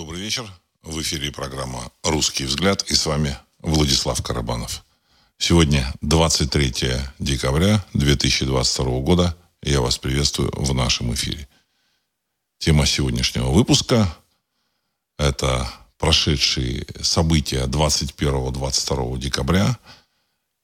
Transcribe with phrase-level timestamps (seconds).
[0.00, 0.50] Добрый вечер.
[0.82, 4.82] В эфире программа «Русский взгляд» и с вами Владислав Карабанов.
[5.36, 6.72] Сегодня 23
[7.18, 9.36] декабря 2022 года.
[9.62, 11.46] Я вас приветствую в нашем эфире.
[12.56, 14.16] Тема сегодняшнего выпуска–
[15.18, 19.78] это прошедшие события 21-22 декабря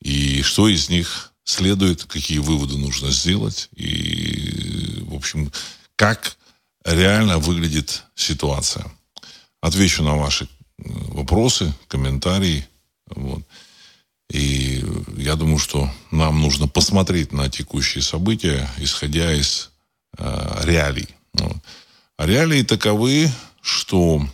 [0.00, 5.52] и что из них следует, какие выводы нужно сделать и, в общем,
[5.94, 6.38] как
[6.86, 8.90] реально выглядит ситуация.
[9.66, 10.48] Отвечу на ваши
[10.78, 12.64] вопросы, комментарии.
[13.08, 13.42] Вот.
[14.30, 14.80] И
[15.16, 19.72] я думаю, что нам нужно посмотреть на текущие события, исходя из
[20.18, 21.08] э, реалий.
[21.32, 21.56] Вот.
[22.16, 23.28] А реалии таковы,
[23.60, 24.24] что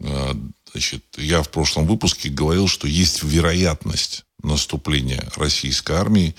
[0.00, 0.34] э,
[0.72, 6.34] значит, я в прошлом выпуске говорил, что есть вероятность наступления российской армии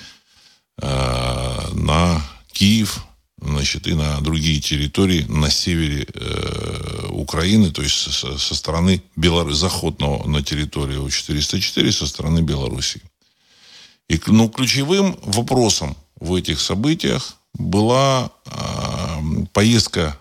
[0.82, 2.22] э, на
[2.52, 3.06] Киев,
[3.42, 9.60] значит, и на другие территории на севере э, Украины, то есть со, со стороны Беларуси,
[9.60, 13.02] заход на, на территорию 404 со стороны Белоруссии.
[14.08, 20.18] И ну, ключевым вопросом в этих событиях была э, поездка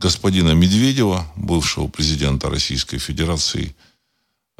[0.00, 3.74] господина Медведева, бывшего президента Российской Федерации,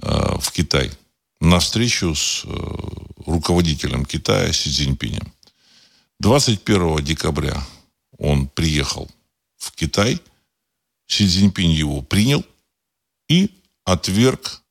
[0.03, 0.91] э, в Китай
[1.41, 2.49] на встречу с э,
[3.27, 5.33] руководителем Китая Си Цзиньпинем.
[6.25, 7.63] 21 декабря
[8.17, 9.11] он приехал
[9.59, 10.19] в Китай,
[11.07, 12.43] Си Цзиньпинь его принял
[13.29, 13.51] и
[13.85, 14.63] отверг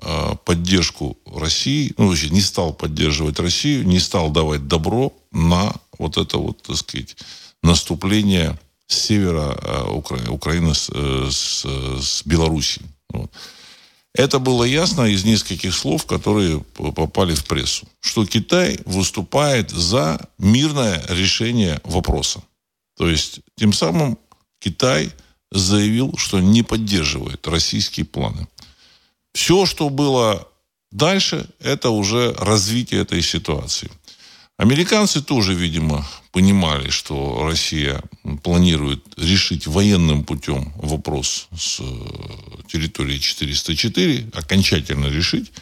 [0.00, 6.16] э, поддержку России, ну, вообще не стал поддерживать Россию, не стал давать добро на вот
[6.16, 7.14] это вот, так сказать,
[7.62, 10.16] наступление с севера э, Укра...
[10.30, 11.66] Украины с, э, с,
[12.00, 12.86] с Белоруссией.
[13.10, 13.30] Вот.
[14.14, 21.02] Это было ясно из нескольких слов, которые попали в прессу, что Китай выступает за мирное
[21.08, 22.42] решение вопроса.
[22.96, 24.18] То есть, тем самым
[24.60, 25.10] Китай
[25.50, 28.46] заявил, что не поддерживает российские планы.
[29.32, 30.46] Все, что было
[30.90, 33.90] дальше, это уже развитие этой ситуации.
[34.58, 38.02] Американцы тоже, видимо, понимали, что Россия
[38.42, 41.80] планирует решить военным путем вопрос с
[42.72, 45.52] территории 404, окончательно решить.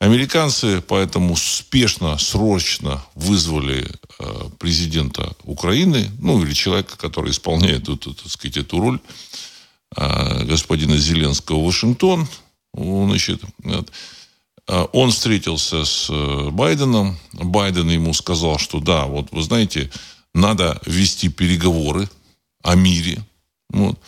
[0.00, 8.28] Американцы поэтому спешно, срочно вызвали э, президента Украины, ну или человека, который исполняет эту, так
[8.30, 8.98] сказать, эту роль,
[9.96, 12.26] э, господина Зеленского в Вашингтон.
[12.74, 13.90] Значит, вот.
[14.66, 16.10] Он встретился с
[16.50, 17.18] Байденом.
[17.32, 19.90] Байден ему сказал, что да, вот вы знаете,
[20.34, 22.08] надо вести переговоры
[22.62, 23.22] о мире.
[23.68, 23.98] Вот.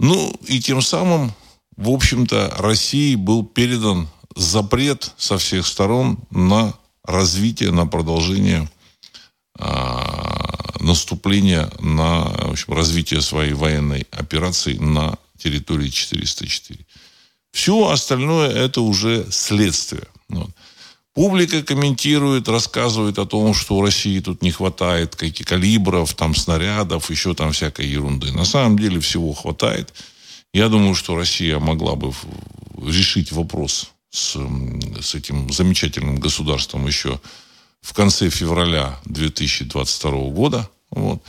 [0.00, 1.32] Ну, и тем самым,
[1.82, 8.70] в общем-то, России был передан запрет со всех сторон на развитие, на продолжение
[9.58, 9.64] э,
[10.78, 16.86] наступления, на в общем, развитие своей военной операции на территории 404.
[17.50, 20.04] Все остальное это уже следствие.
[20.28, 20.50] Вот.
[21.14, 27.10] Публика комментирует, рассказывает о том, что у России тут не хватает каких калибров, там снарядов,
[27.10, 28.32] еще там всякой ерунды.
[28.32, 29.92] На самом деле всего хватает.
[30.52, 32.12] Я думаю, что Россия могла бы
[32.76, 34.36] решить вопрос с,
[35.00, 37.20] с этим замечательным государством еще
[37.80, 40.68] в конце февраля 2022 года.
[40.90, 41.22] Вот.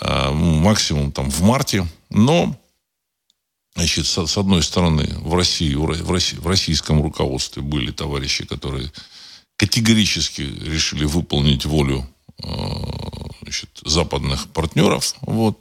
[0.00, 1.86] А, максимум там в марте.
[2.10, 2.56] Но
[3.78, 8.90] Значит, с, одной стороны, в России, в, России, в российском руководстве были товарищи, которые
[9.56, 12.04] категорически решили выполнить волю
[12.42, 12.48] э,
[13.40, 15.14] значит, западных партнеров.
[15.20, 15.60] Вот.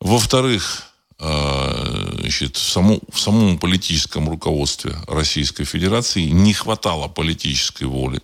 [0.00, 0.89] Во-вторых,
[1.20, 8.20] значит, в, саму, в самом политическом руководстве Российской Федерации не хватало политической воли.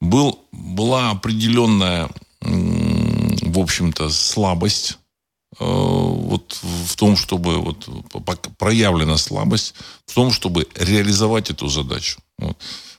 [0.00, 2.10] Был, была определенная,
[2.40, 4.98] в общем-то, слабость
[5.58, 7.88] Э, вот в том, чтобы вот
[8.58, 9.74] проявлена слабость
[10.06, 12.20] в том, чтобы реализовать эту задачу.
[12.38, 12.56] Вот.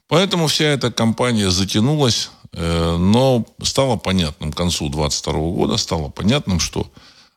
[0.07, 6.59] Поэтому вся эта кампания затянулась, э, но стало понятным к концу 2022 года, стало понятным,
[6.59, 6.87] что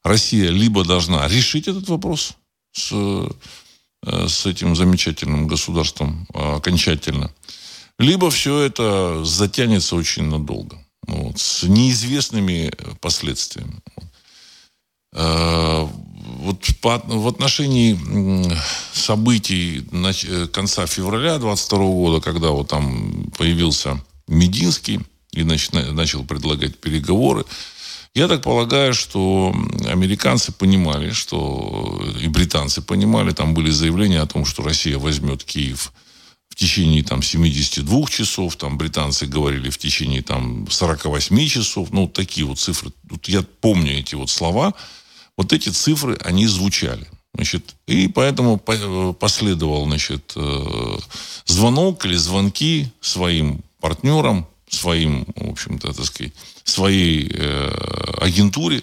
[0.09, 2.33] Россия либо должна решить этот вопрос
[2.73, 7.31] с, э, с этим замечательным государством окончательно,
[7.99, 13.81] либо все это затянется очень надолго, вот, с неизвестными последствиями.
[15.13, 15.87] Э,
[16.39, 17.99] вот по, в отношении
[18.93, 25.01] событий э, конца февраля 22 года, когда вот там появился Мединский
[25.33, 27.45] и начал предлагать переговоры,
[28.15, 29.55] я так полагаю, что
[29.87, 35.93] американцы понимали, что и британцы понимали, там были заявления о том, что Россия возьмет Киев
[36.49, 42.45] в течение там 72 часов, там британцы говорили в течение там 48 часов, ну такие
[42.47, 42.91] вот цифры.
[43.09, 44.75] Вот я помню эти вот слова,
[45.37, 47.07] вот эти цифры, они звучали.
[47.35, 50.35] Значит, и поэтому последовал значит,
[51.45, 56.33] звонок или звонки своим партнерам, своим, в общем-то, так сказать,
[56.65, 58.83] своей э, агентуре,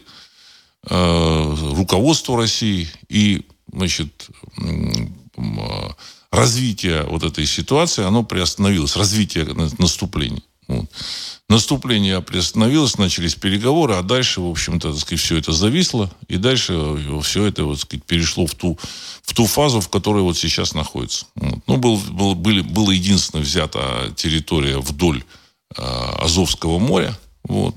[0.90, 5.90] э, руководству России и, значит, э,
[6.32, 9.46] развитие вот этой ситуации, оно приостановилось, развитие
[9.80, 10.44] наступления.
[10.68, 10.90] Вот.
[11.48, 16.98] Наступление приостановилось, начались переговоры, а дальше, в общем-то, так сказать, все это зависло, и дальше
[17.24, 18.80] все это, вот, сказать, перешло в ту,
[19.22, 21.28] в ту фазу, в которой вот сейчас находится.
[21.36, 21.60] Вот.
[21.68, 25.24] Ну, был, был, были, была единственная взята территория вдоль
[25.78, 27.76] Азовского моря, вот.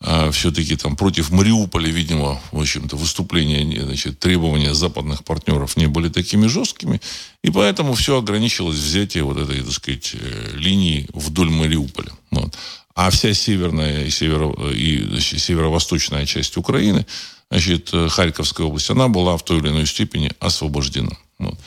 [0.00, 6.10] А все-таки там против Мариуполя, видимо, в общем-то, выступления, значит, требования западных партнеров не были
[6.10, 7.00] такими жесткими,
[7.42, 12.12] и поэтому все ограничилось взятие вот этой, так сказать, э, линии вдоль Мариуполя.
[12.30, 12.56] Вот.
[12.94, 17.06] А вся северная и, северо, и значит, северо-восточная часть Украины,
[17.50, 21.16] значит, э, Харьковская область, она была в той или иной степени освобождена.
[21.38, 21.58] Вот.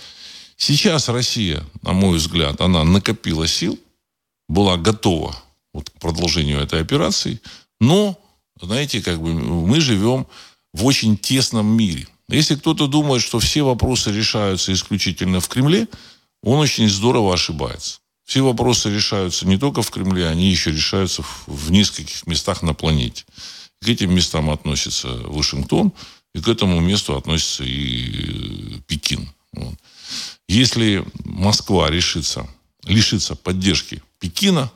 [0.56, 3.80] Сейчас Россия, на мой взгляд, она накопила сил,
[4.48, 5.36] была готова
[5.74, 7.42] вот, к продолжению этой операции–
[7.80, 8.20] но,
[8.62, 10.28] знаете, как бы мы живем
[10.74, 12.08] в очень тесном мире.
[12.28, 15.88] Если кто-то думает, что все вопросы решаются исключительно в Кремле,
[16.44, 18.00] он очень здорово ошибается.
[18.26, 23.26] Все вопросы решаются не только в Кремле, они еще решаются в нескольких местах на планете.
[23.82, 25.94] К этим местам относится Вашингтон,
[26.36, 29.32] и к этому месту относится и э, Пекин.
[29.54, 29.74] Вот.
[30.48, 32.48] Если Москва решится,
[32.86, 34.72] лишится поддержки Пекина,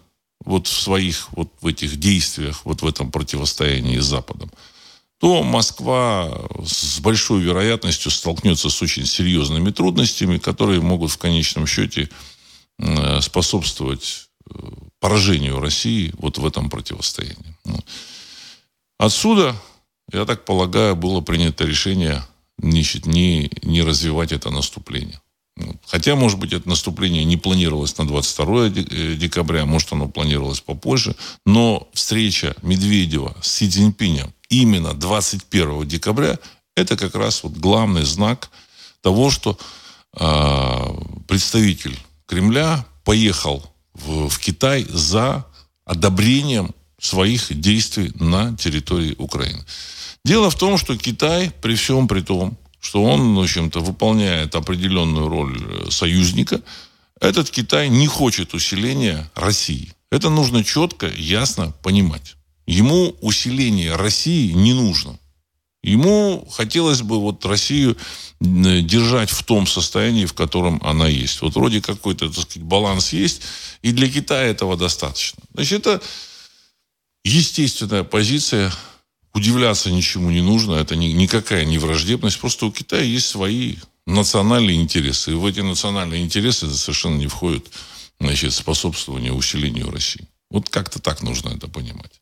[0.45, 4.51] вот в своих вот в этих действиях, вот в этом противостоянии с Западом,
[5.19, 12.10] то Москва с большой вероятностью столкнется с очень серьезными трудностями, которые могут в конечном счете
[12.80, 14.54] э, способствовать э,
[15.00, 17.57] поражению России вот в этом противостоянии.
[17.63, 17.80] Ну,
[18.98, 19.56] отсюда,
[20.12, 22.22] я так полагаю, было принято решение
[22.57, 25.22] значит, не, не развивать это наступление.
[25.86, 28.70] Хотя, может быть, это наступление не планировалось на 22 э,
[29.16, 31.16] декабря, может, оно планировалось попозже,
[31.46, 36.40] но встреча Медведева с Си Цзиньпинем именно 21 декабря–
[36.76, 38.50] это как раз вот главный знак
[39.02, 39.58] того, что
[40.18, 40.88] э,
[41.28, 43.64] представитель Кремля поехал
[43.94, 45.46] в, в Китай за
[45.86, 49.64] одобрением своих действий на территории Украины.
[50.26, 55.30] Дело в том, что Китай при всем при том, что он, в общем-то, выполняет определенную
[55.30, 56.62] роль э, союзника,
[57.21, 59.94] этот Китай не хочет усиления России.
[60.12, 62.35] Это нужно четко, ясно понимать.
[62.68, 65.18] Ему усиление России не нужно.
[65.81, 67.97] Ему хотелось бы вот Россию
[68.41, 71.41] держать в том состоянии, в котором она есть.
[71.41, 73.41] Вот вроде какой-то, так сказать, баланс есть,
[73.81, 75.41] и для Китая этого достаточно.
[75.53, 76.01] Значит, это
[77.24, 78.74] естественная позиция
[79.33, 80.74] удивляться ничему не нужно.
[80.75, 82.39] Это ни, никакая не враждебность.
[82.39, 83.75] Просто у Китая есть свои
[84.06, 85.31] национальные интересы.
[85.31, 87.68] И в эти национальные интересы совершенно не входит
[88.19, 90.27] значит, способствование усилению России.
[90.50, 92.21] Вот как-то так нужно это понимать.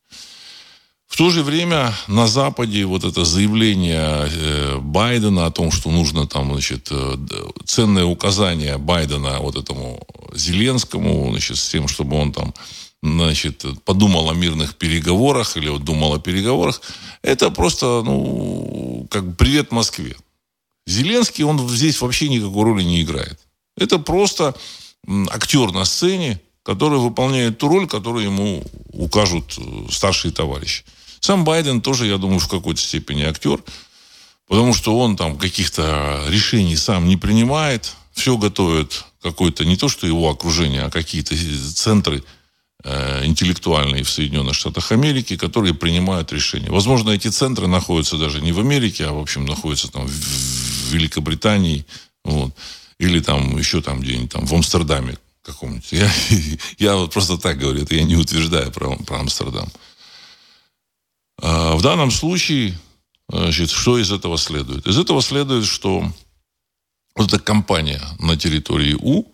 [1.11, 6.25] В то же время на Западе вот это заявление э, Байдена о том, что нужно
[6.25, 7.17] там, значит, э,
[7.65, 12.53] ценное указание Байдена вот этому Зеленскому, значит, с тем, чтобы он там
[13.01, 16.81] значит, подумал о мирных переговорах или вот думал о переговорах,
[17.21, 20.15] это просто, ну, как привет Москве.
[20.85, 23.39] Зеленский, он здесь вообще никакой роли не играет.
[23.77, 24.55] Это просто
[25.29, 30.83] актер на сцене, который выполняет ту роль, которую ему укажут э, старшие товарищи.
[31.19, 33.63] Сам Байден тоже, я думаю, в какой-то степени актер,
[34.47, 40.05] потому что он там каких-то решений сам не принимает, все готовит какое-то, не то что
[40.05, 41.35] его окружение, а какие-то
[41.73, 42.23] центры Э,
[42.83, 46.69] интеллектуальные в Соединенных Штатах Америки, которые принимают решения.
[46.69, 51.85] Возможно, эти центры находятся даже не в Америке, а, в общем, находятся там в Великобритании,
[52.23, 52.53] вот,
[52.97, 55.91] или там еще там где-нибудь там в Амстердаме каком-нибудь.
[55.91, 56.11] Я,
[56.77, 59.69] я вот просто так говорю, это я не утверждаю про, про Амстердам.
[61.41, 62.77] А в данном случае,
[63.29, 64.85] значит, что из этого следует?
[64.87, 66.11] Из этого следует, что
[67.15, 69.25] вот эта кампания на территории У,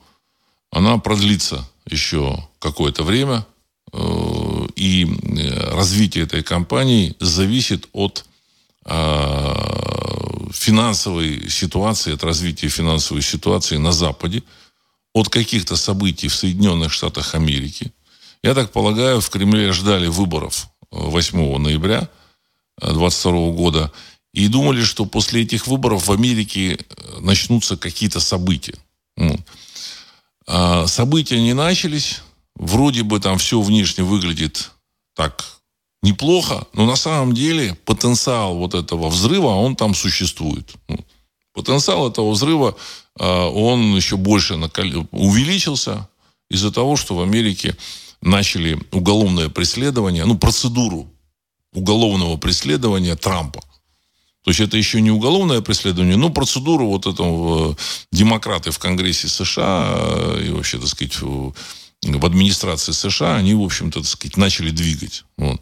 [0.72, 3.46] она продлится еще какое-то время,
[3.94, 8.26] э, и э, развитие этой компании зависит от
[8.86, 9.54] э,
[10.52, 14.44] финансовой ситуации, от развития финансовой ситуации на Западе,
[15.14, 17.92] от каких-то событий в Соединенных Штатах Америки.
[18.44, 22.10] Я так полагаю, в Кремле ждали выборов 8 ноября
[22.80, 23.92] 2022 года
[24.34, 26.78] и думали, что после этих выборов в Америке
[27.20, 28.76] начнутся какие-то события.
[30.48, 32.22] А, события не начались.
[32.56, 34.72] Вроде бы там все внешне выглядит
[35.16, 35.46] так
[36.02, 40.74] неплохо, но на самом деле потенциал вот этого взрыва, он там существует.
[40.88, 40.98] Ну,
[41.54, 42.76] Потенциал этого взрыва,
[43.16, 44.54] он еще больше
[45.12, 46.08] увеличился
[46.52, 47.76] из-за того, что в Америке
[48.22, 51.12] начали уголовное преследование, ну, процедуру
[51.74, 53.64] уголовного преследования Трампа.
[54.48, 57.76] То есть это еще не уголовное преследование, но процедуру вот этого
[58.14, 64.08] демократы в Конгрессе США и вообще, так сказать, в администрации США, они, в общем-то, так
[64.08, 65.26] сказать, начали двигать.
[65.38, 65.62] Вот.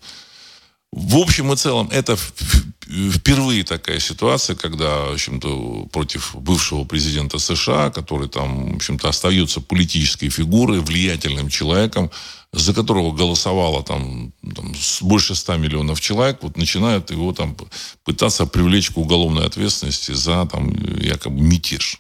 [0.95, 7.89] В общем и целом, это впервые такая ситуация, когда, в общем-то, против бывшего президента США,
[7.89, 12.11] который там, в общем-то, остается политической фигурой, влиятельным человеком,
[12.53, 17.57] за которого голосовало там, там больше 100 миллионов человек, вот начинают его там
[18.05, 21.99] пытаться привлечь к уголовной ответственности за там якобы мятеж.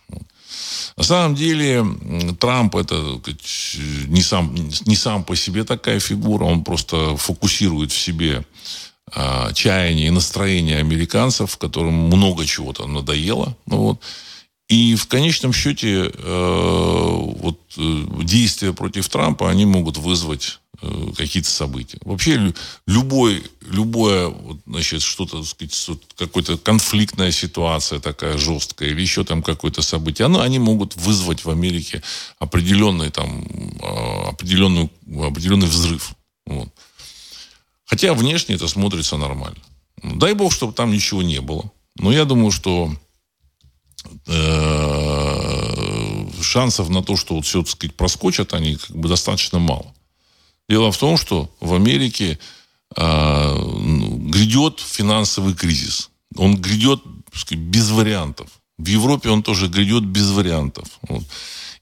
[0.97, 1.85] На самом деле
[2.39, 3.19] Трамп это
[4.07, 4.55] не сам,
[4.85, 8.45] не сам по себе такая фигура, он просто фокусирует в себе
[9.13, 13.55] э, чаяние и настроение американцев, которым много чего то надоело.
[13.65, 14.01] Ну, вот.
[14.67, 20.59] И в конечном счете э, вот, э, действия против Трампа, они могут вызвать
[21.17, 21.97] какие-то события.
[22.03, 22.53] Вообще
[22.87, 24.33] любой, любое,
[24.65, 30.59] значит, что-то, сказать, какая-то конфликтная ситуация такая жесткая или еще там какое-то событие, оно, они
[30.59, 32.01] могут вызвать в Америке
[32.39, 34.89] определенный, там, э, определенный,
[35.23, 36.13] определенный взрыв.
[36.45, 36.69] Вот.
[37.85, 39.61] Хотя внешне это смотрится нормально.
[40.03, 41.71] Дай бог, чтобы там ничего не было.
[41.95, 42.91] Но я думаю, что
[44.27, 45.95] э,
[46.41, 49.94] шансов на то, что вот все, так сказать, проскочат, они как бы достаточно мало.
[50.67, 52.39] Дело в том, что в Америке
[52.95, 53.01] э,
[54.29, 56.09] грядет финансовый кризис.
[56.35, 57.01] Он грядет
[57.33, 58.49] сказать, без вариантов.
[58.77, 60.87] В Европе он тоже грядет без вариантов.
[61.07, 61.23] Вот.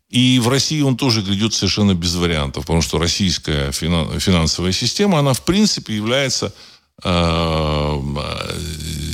[0.09, 5.33] И в России он тоже грядет совершенно без вариантов, потому что российская финансовая система, она
[5.33, 6.53] в принципе является
[7.03, 8.01] э,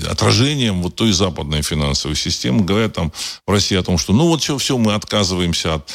[0.09, 2.65] отражением вот той западной финансовой системы.
[2.65, 3.13] Говорят там
[3.47, 5.89] в России о том, что ну вот все, все мы отказываемся от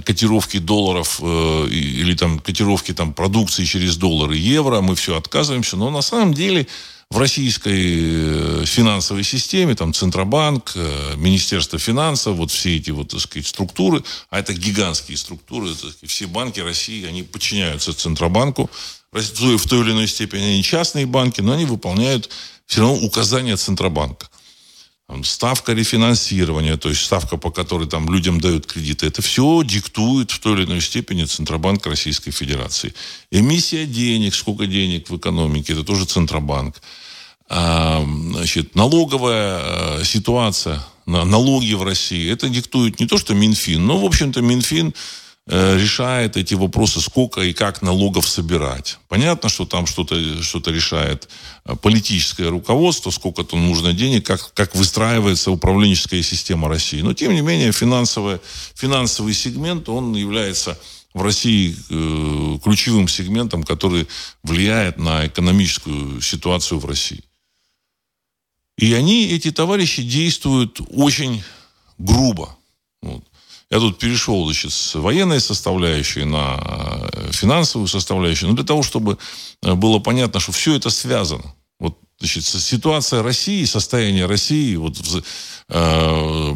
[0.00, 5.76] котировки долларов э, или там котировки там продукции через доллары и евро, мы все отказываемся,
[5.76, 6.66] но на самом деле
[7.10, 13.20] в российской э, финансовой системе, там Центробанк, э, Министерство финансов, вот все эти вот, так
[13.20, 18.70] сказать, структуры, а это гигантские структуры, сказать, все банки России, они подчиняются Центробанку,
[19.12, 22.30] в той или иной степени они частные банки, но они выполняют
[22.66, 24.31] все равно указания Центробанка
[25.24, 30.40] ставка рефинансирования, то есть ставка, по которой там людям дают кредиты, это все диктует в
[30.40, 32.94] той или иной степени Центробанк Российской Федерации.
[33.30, 36.80] Эмиссия денег, сколько денег в экономике, это тоже Центробанк.
[37.48, 43.98] А, значит, налоговая а, ситуация, налоги в России, это диктует не то, что Минфин, но,
[43.98, 44.94] в общем-то, Минфин
[45.46, 48.98] решает эти вопросы, сколько и как налогов собирать.
[49.08, 51.28] Понятно, что там что-то что решает
[51.64, 57.02] э, политическое руководство, сколько-то нужно денег, как, как выстраивается управленческая система России.
[57.02, 58.38] Но, тем не менее, финансовый,
[58.74, 60.78] финансовый сегмент, он является
[61.12, 64.06] в России э, ключевым сегментом, который
[64.44, 67.24] влияет на экономическую ситуацию в России.
[68.78, 71.42] И они, эти товарищи, действуют очень
[71.98, 72.56] грубо.
[73.02, 73.24] Вот.
[73.72, 79.16] Я тут перешел значит, с военной составляющей на э, финансовую составляющую, ну, для того, чтобы
[79.62, 81.54] э, было понятно, что все это связано.
[81.80, 84.98] Вот, значит, ситуация России, состояние России, вот,
[85.70, 86.52] э,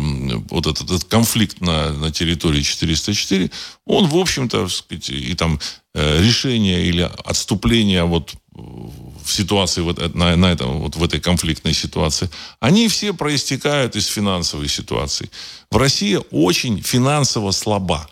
[0.50, 3.50] вот этот, этот конфликт на, на территории 404,
[3.86, 5.58] он, в общем-то, сказать, и там
[5.94, 11.74] э, решение или отступление вот в ситуации, вот, на, на этом, вот в этой конфликтной
[11.74, 15.30] ситуации, они все проистекают из финансовой ситуации.
[15.70, 18.08] В России очень финансово слаба.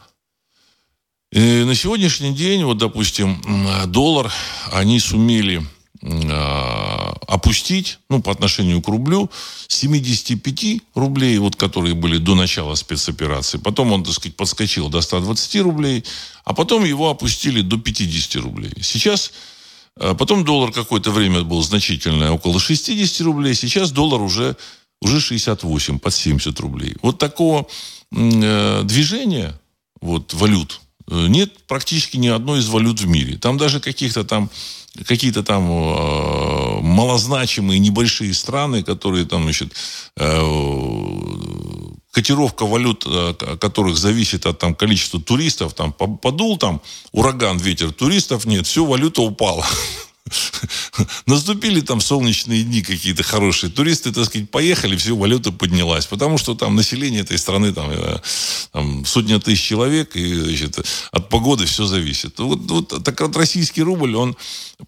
[1.32, 3.42] И на сегодняшний день, вот, допустим,
[3.86, 4.32] доллар
[4.72, 5.66] они сумели
[6.02, 9.30] э, опустить, ну, по отношению к рублю,
[9.66, 13.58] с 75 рублей, вот, которые были до начала спецоперации.
[13.58, 16.04] Потом он, так сказать, подскочил до 120 рублей,
[16.44, 18.72] а потом его опустили до 50 рублей.
[18.82, 19.32] Сейчас
[19.96, 23.54] потом доллар какое-то время был значительное, около 60 рублей.
[23.54, 24.56] Сейчас доллар уже,
[25.00, 26.96] уже 68, под 70 рублей.
[27.02, 27.66] Вот такого
[28.12, 29.58] э, движения
[30.00, 33.38] вот, валют э, нет практически ни одной из валют в мире.
[33.38, 34.50] Там даже каких-то там
[35.06, 39.72] какие-то там э, малозначимые небольшие страны, которые там, значит,
[40.16, 40.40] э,
[42.14, 46.80] котировка валют, э, которых зависит от там, количества туристов, там подул там
[47.12, 49.66] ураган, ветер, туристов нет, все, валюта упала.
[51.26, 53.70] Наступили там солнечные дни какие-то хорошие.
[53.70, 56.06] Туристы, так сказать, поехали, все, валюта поднялась.
[56.06, 58.20] Потому что там население этой страны, там, э,
[58.72, 60.78] там сотня тысяч человек, и значит,
[61.12, 62.38] от погоды все зависит.
[62.38, 64.36] Вот, вот так вот российский рубль, он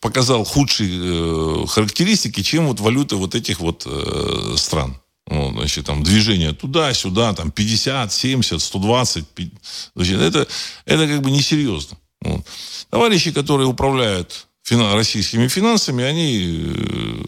[0.01, 4.97] показал худшие э, характеристики, чем вот валюты вот этих вот э, стран.
[5.27, 9.25] Вот, значит, там движение туда-сюда, там 50, 70, 120.
[9.95, 10.47] Значит, это,
[10.85, 11.99] это как бы несерьезно.
[12.21, 12.47] Вот.
[12.91, 17.25] Товарищи, которые управляют финан, российскими финансами, они э,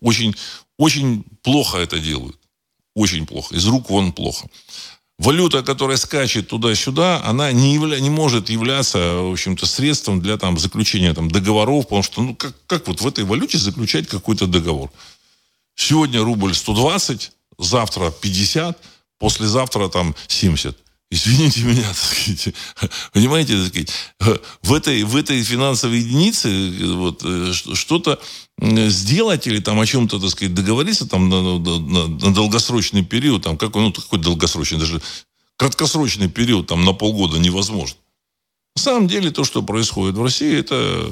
[0.00, 0.34] очень,
[0.78, 2.36] очень плохо это делают.
[2.94, 3.54] Очень плохо.
[3.54, 4.46] Из рук вон плохо.
[5.18, 10.58] Валюта, которая скачет туда-сюда, она не, явля, не может являться, в общем-то, средством для там,
[10.58, 14.90] заключения там, договоров, потому что, ну, как, как вот в этой валюте заключать какой-то договор?
[15.74, 18.78] Сегодня рубль 120, завтра 50,
[19.18, 20.76] послезавтра там 70.
[21.10, 22.54] Извините меня, так сказать,
[23.12, 23.90] понимаете, так сказать,
[24.62, 28.18] в этой, в этой финансовой единице вот, э, что-то
[28.58, 33.58] сделать или там о чем-то, так сказать, договориться там на, на, на долгосрочный период, там
[33.58, 35.02] какой, ну, какой долгосрочный, даже
[35.56, 37.98] краткосрочный период там на полгода невозможно.
[38.74, 41.08] На самом деле то, что происходит в России, это э,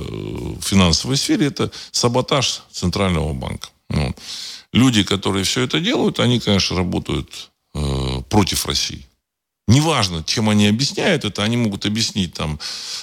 [0.59, 3.69] в финансовой сфере, это саботаж Центрального банка.
[3.90, 4.14] Ну,
[4.73, 9.04] люди, которые все это делают, они, конечно, работают э, против России.
[9.66, 12.59] Неважно, чем они объясняют это, они могут объяснить там,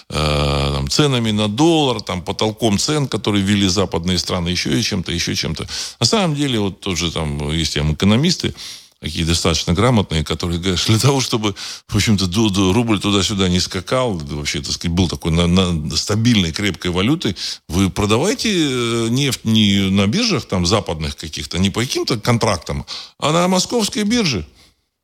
[0.10, 5.12] э, там, ценами на доллар, там, потолком цен, которые ввели западные страны, еще и чем-то,
[5.12, 5.68] еще чем-то.
[6.00, 8.54] На самом деле, вот тоже там есть там экономисты,
[9.00, 11.56] такие достаточно грамотные, которые говорят, для того, чтобы,
[11.88, 16.92] в общем-то, рубль туда-сюда не скакал, вообще, так сказать, был такой на, на стабильной, крепкой
[16.92, 17.36] валютой,
[17.68, 22.86] вы продавайте э, нефть не на биржах там западных каких-то, не по каким-то контрактам,
[23.20, 24.46] а на московской бирже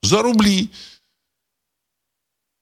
[0.01, 0.69] за рубли.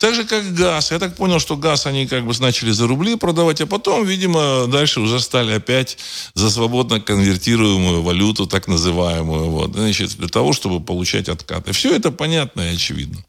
[0.02, 0.90] Так же, как газ.
[0.90, 4.66] Я так понял, что газ они как бы начали за рубли продавать, а потом, видимо,
[4.66, 6.00] дальше уже стали опять
[6.34, 11.72] за свободно конвертируемую валюту, так называемую, вот, значит, для того, чтобы получать откаты.
[11.72, 13.24] Все это понятно и очевидно.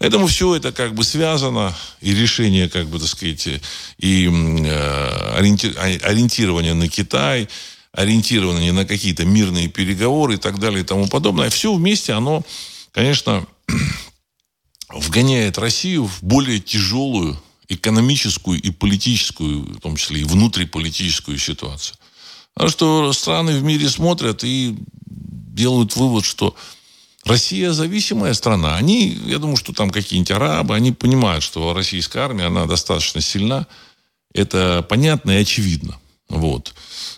[0.00, 3.46] Поэтому все это как бы связано, и решение, как бы, так сказать,
[3.98, 7.48] и э, ориентирование на Китай,
[7.92, 11.50] ориентирование на какие-то мирные переговоры и так далее и тому подобное.
[11.50, 12.42] Все вместе, оно,
[12.90, 13.46] конечно,
[14.88, 21.96] вгоняет Россию в более тяжелую экономическую и политическую, в том числе и внутриполитическую ситуацию.
[22.54, 26.54] Потому что страны в мире смотрят и делают вывод, что
[27.24, 28.76] Россия зависимая страна.
[28.76, 33.66] Они, я думаю, что там какие-нибудь арабы, они понимают, что российская армия, она достаточно сильна.
[34.32, 35.98] Это понятно и очевидно.
[36.28, 36.74] Вот.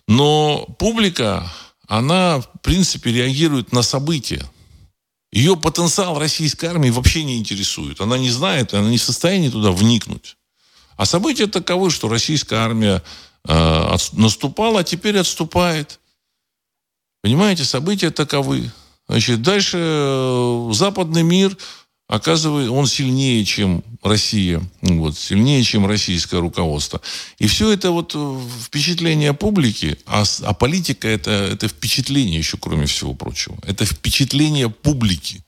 [0.07, 1.53] Но публика,
[1.87, 4.43] она, в принципе, реагирует на события.
[5.31, 8.01] Ее потенциал российской армии вообще не интересует.
[8.01, 10.37] Она не знает, она не в состоянии туда вникнуть.
[10.97, 13.03] А события таковы, что российская армия
[13.47, 16.01] э, наступала, а теперь отступает.
[17.23, 18.71] Понимаете, события таковы.
[19.07, 21.57] Значит, дальше э, западный мир
[22.09, 27.01] оказывает, он сильнее, чем Россия, вот, сильнее, чем российское руководство.
[27.39, 32.87] И все это вот э, впечатление публики, а, а политика это, это впечатление еще, кроме
[32.87, 33.57] всего прочего.
[33.63, 35.45] Это впечатление публики.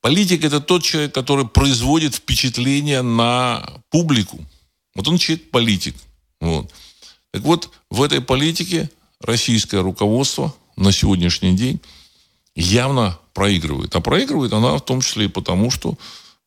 [0.00, 4.38] Политик это тот человек, который производит впечатление на публику.
[4.94, 5.96] Вот он человек-политик.
[6.40, 6.72] Вот.
[7.32, 8.88] Так вот, в этой политике
[9.20, 11.80] российское руководство на сегодняшний день
[12.54, 13.94] явно проигрывает.
[13.94, 15.96] А проигрывает она в том числе и потому, что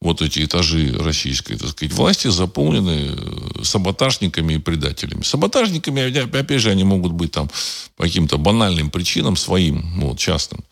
[0.01, 5.23] вот эти этажи российской, так сказать, власти заполнены э, саботажниками и предателями.
[5.23, 7.49] Саботажниками, опять же, они могут быть там
[7.95, 10.63] по каким-то банальным причинам своим, вот, частным.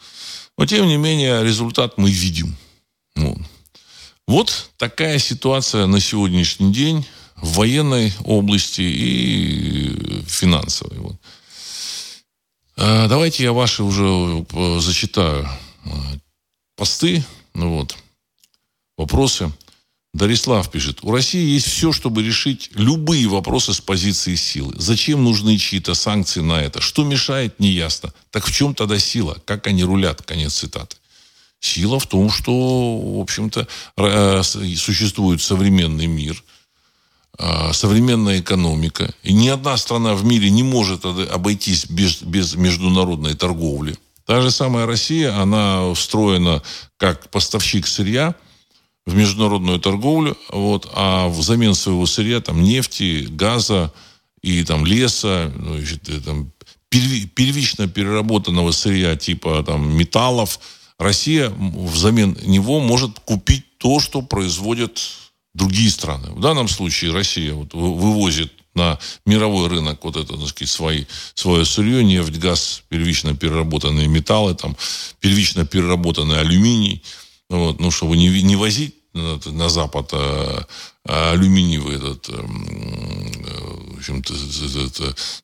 [0.57, 2.55] Но, тем не менее, результат мы видим.
[3.15, 3.37] Вот.
[4.27, 10.97] вот такая ситуация на сегодняшний день в военной области и финансовой.
[10.97, 11.15] Вот.
[12.77, 14.05] А, давайте я ваши уже
[14.51, 15.47] э, зачитаю э,
[16.75, 17.95] посты, ну вот,
[18.97, 19.51] вопросы.
[20.13, 24.75] Дарислав пишет, у России есть все, чтобы решить любые вопросы с позиции силы.
[24.77, 26.81] Зачем нужны чьи-то санкции на это?
[26.81, 28.13] Что мешает, неясно.
[28.29, 29.41] Так в чем тогда сила?
[29.45, 30.21] Как они рулят?
[30.21, 30.97] Конец цитаты.
[31.59, 33.67] Сила в том, что, в общем-то,
[33.97, 36.43] э, существует современный мир–
[37.37, 39.13] а, современная экономика.
[39.23, 43.97] И ни одна страна в мире не может обойтись без, без международной торговли.
[44.25, 46.61] Та же самая Россия, она встроена
[46.97, 48.35] как поставщик сырья
[49.05, 53.91] в международную торговлю, вот, а взамен своего сырья, там, нефти, газа
[54.41, 56.51] и там, леса, ну, значит, там,
[56.89, 60.59] первично переработанного сырья типа там, металлов,
[60.99, 65.01] Россия взамен него может купить то, что производят
[65.53, 66.29] другие страны.
[66.31, 71.05] В данном случае Россия вот вывозит на мировой рынок вот это, так сказать, свои,
[71.35, 74.75] свое сырье, нефть, газ, первично переработанные металлы, там,
[75.19, 77.03] первично переработанный алюминий,
[77.49, 80.65] вот, ну, чтобы не, не возить на, на Запад а,
[81.05, 82.65] а алюминиевый этот, эм,
[83.45, 84.33] э, в общем-то,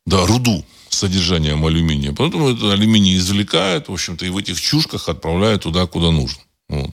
[0.06, 2.13] да, руду с содержанием алюминия.
[2.13, 6.42] Поэтому это алюминий извлекают, в общем-то, и в этих чушках отправляют туда, куда нужно.
[6.70, 6.92] Вот.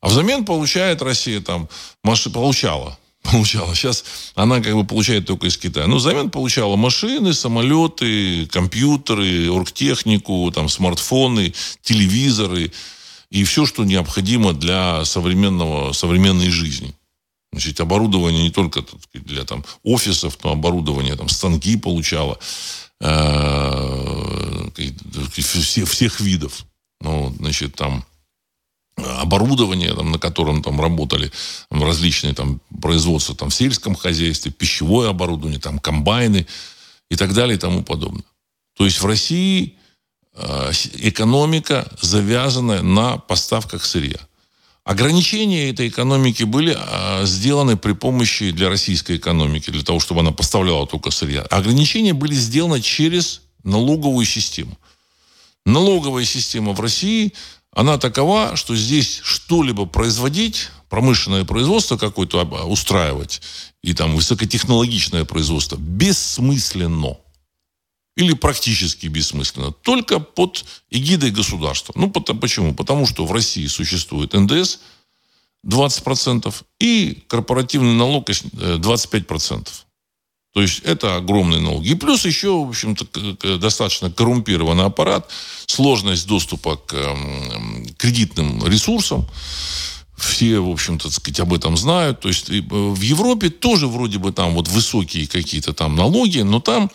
[0.00, 1.68] А взамен получает Россия там,
[2.02, 2.98] маши, получала,
[3.32, 3.74] получала.
[3.74, 4.04] Сейчас
[4.34, 5.86] она как бы получает только из Китая.
[5.86, 11.52] Но взамен получала машины, самолеты, компьютеры, оргтехнику, там, смартфоны,
[11.82, 12.72] телевизоры
[13.30, 16.94] и все, что необходимо для современного, современной жизни.
[17.52, 22.38] Значит, оборудование не только для там, офисов, но оборудование, там, станки получала
[23.00, 24.68] э,
[25.44, 26.64] всех видов.
[27.00, 28.04] Ну, значит, там
[28.96, 31.30] оборудование, там, на котором там работали
[31.68, 36.46] там, различные там, производства там, в сельском хозяйстве, пищевое оборудование, там, комбайны
[37.10, 38.24] и так далее и тому подобное.
[38.76, 39.76] То есть в России
[40.34, 44.18] э, экономика завязана на поставках сырья.
[44.84, 50.32] Ограничения этой экономики были э, сделаны при помощи для российской экономики, для того, чтобы она
[50.32, 51.42] поставляла только сырья.
[51.42, 54.76] Ограничения были сделаны через налоговую систему.
[55.66, 57.34] Налоговая система в России
[57.72, 63.40] она такова, что здесь что-либо производить, промышленное производство какое-то устраивать,
[63.82, 67.16] и там высокотехнологичное производство, бессмысленно.
[68.16, 69.70] Или практически бессмысленно.
[69.70, 71.92] Только под эгидой государства.
[71.96, 72.74] Ну, почему?
[72.74, 74.80] Потому что в России существует НДС
[75.64, 79.68] 20% и корпоративный налог 25%.
[80.52, 81.90] То есть это огромные налоги.
[81.90, 85.30] И плюс еще, в общем-то, достаточно коррумпированный аппарат,
[85.66, 86.96] сложность доступа к
[87.96, 89.26] кредитным ресурсам.
[90.16, 92.20] Все, в общем-то, сказать, об этом знают.
[92.20, 96.60] То есть э, в Европе тоже вроде бы там вот высокие какие-то там налоги, но
[96.60, 96.90] там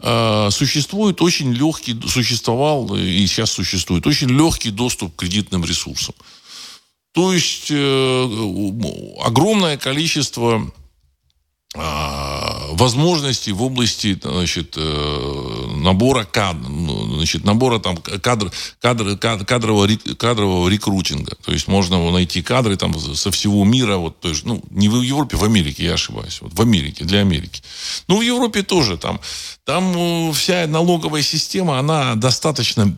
[0.00, 6.16] э, существует очень легкий, существовал и сейчас существует очень легкий доступ к кредитным ресурсам.
[7.12, 10.68] То есть э, огромное количество
[11.76, 20.68] возможностей в области значит, э, набора кадр, ну, значит, набора там кадр, кадр, кадрового, кадрового
[20.68, 21.36] рекрутинга.
[21.44, 23.96] То есть можно найти кадры там со всего мира.
[23.96, 26.40] Вот, то есть, ну, не в Европе, в Америке, я ошибаюсь.
[26.42, 27.62] Вот, в Америке, для Америки.
[28.08, 29.20] Ну, в Европе тоже там.
[29.64, 32.92] Там э, вся налоговая система, она достаточно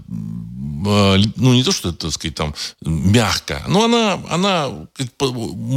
[0.86, 4.70] Э, ну, не то, что так сказать, там, мягко, но она, она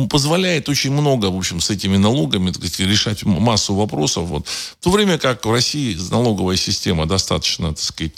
[0.09, 4.27] позволяет очень много, в общем, с этими налогами так сказать, решать массу вопросов.
[4.27, 4.47] Вот.
[4.47, 8.13] В то время как в России налоговая система достаточно, так сказать,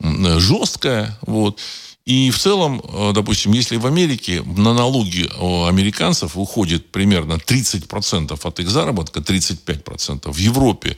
[0.00, 1.60] жесткая, вот,
[2.08, 5.28] и в целом, э, допустим, если в Америке на налоги
[5.68, 10.96] американцев уходит примерно 30% от их заработка, 35%, в Европе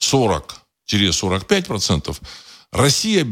[0.00, 2.16] 40-45%,
[2.70, 3.26] Россия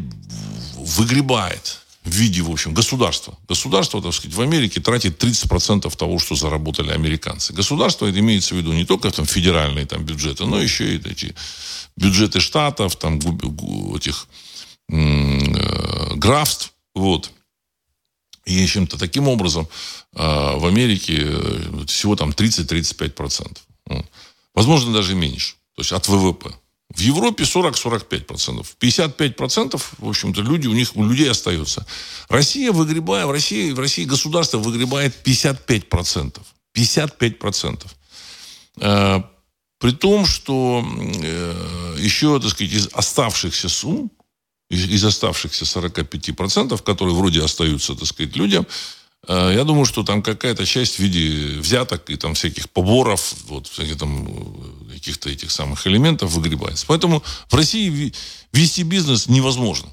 [0.77, 3.39] выгребает в виде, в общем, государства.
[3.49, 7.53] Государство, так сказать, в Америке тратит 30% того, что заработали американцы.
[7.53, 11.33] Государство, это имеется в виду не только там федеральные там, бюджеты, но еще и эти
[12.01, 13.19] бюджеты штатов, там,
[13.95, 14.27] этих
[14.89, 17.31] э, графств, вот.
[18.47, 19.69] И, в общем-то, таким образом
[20.15, 20.19] э,
[20.57, 23.59] в Америке э, всего там 30-35%.
[23.87, 24.07] Вот.
[24.55, 25.55] Возможно, даже меньше.
[25.77, 26.51] То есть от ВВП.
[26.89, 28.67] В Европе 40-45%.
[28.81, 31.87] 55% в общем-то, люди, у них у людей остается.
[32.29, 36.41] Россия выгребает, в России, в России государство выгребает 55%.
[36.75, 37.87] 55%.
[39.81, 40.85] Э, при том, что
[41.23, 44.11] э, еще, так сказать, из оставшихся сумм,
[44.71, 48.67] из, из оставшихся 45%, которые вроде остаются, так сказать, людям,
[49.29, 53.67] э, я думаю, что там какая-то часть в виде взяток и там всяких поборов, вот,
[53.67, 54.29] всяких там
[54.93, 56.87] каких-то этих самых элементов выгребается.
[56.87, 58.13] Поэтому в России
[58.53, 59.89] вести бизнес невозможно.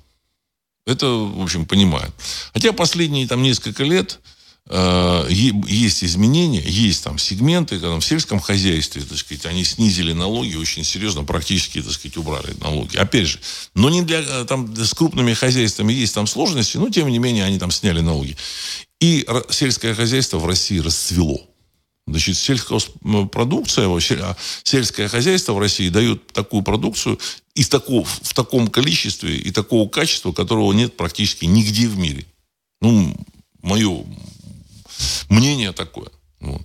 [0.85, 2.13] Это, в общем, понимают.
[2.53, 4.36] Хотя последние там несколько лет э,
[4.69, 10.83] есть изменения, есть там сегменты, когда в сельском хозяйстве, так сказать, они снизили налоги очень
[10.83, 12.97] серьезно, практически, так сказать, убрали налоги.
[12.97, 13.39] Опять же,
[13.75, 17.45] но не для, э, там, с крупными хозяйствами есть там сложности, но, тем не менее,
[17.45, 18.35] они там сняли налоги.
[18.99, 21.39] И сельское хозяйство в России расцвело.
[22.07, 27.19] Значит, сельхозпродукция, а сельское хозяйство в России дает такую продукцию
[27.53, 32.25] из такого, в таком количестве и такого качества, которого нет практически нигде в мире.
[32.81, 33.15] Ну,
[33.61, 34.05] мое
[35.29, 36.09] мнение такое.
[36.39, 36.61] Вот.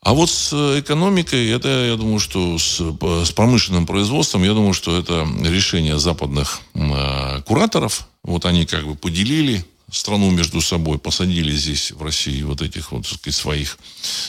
[0.00, 4.96] А вот с экономикой, это, я думаю, что с, с промышленным производством, я думаю, что
[4.96, 8.08] это решение западных э, кураторов.
[8.22, 13.06] Вот они как бы поделили страну между собой, посадили здесь, в России, вот этих вот,
[13.06, 13.78] сказать, своих,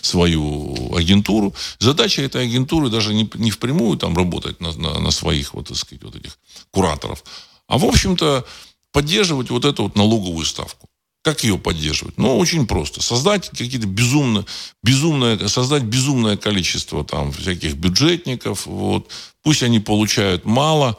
[0.01, 1.53] свою агентуру.
[1.79, 5.77] Задача этой агентуры даже не, не впрямую там работать на, на, на своих, вот, так
[5.77, 6.37] сказать, вот этих
[6.71, 7.23] кураторов,
[7.67, 8.45] а, в общем-то,
[8.91, 10.88] поддерживать вот эту вот налоговую ставку.
[11.29, 12.17] Как ее поддерживать?
[12.17, 13.03] Ну, очень просто.
[13.03, 14.47] Создать какие-то безумно,
[14.81, 18.65] безумное, создать безумное количество там всяких бюджетников.
[18.65, 19.11] Вот.
[19.43, 20.97] Пусть они получают мало,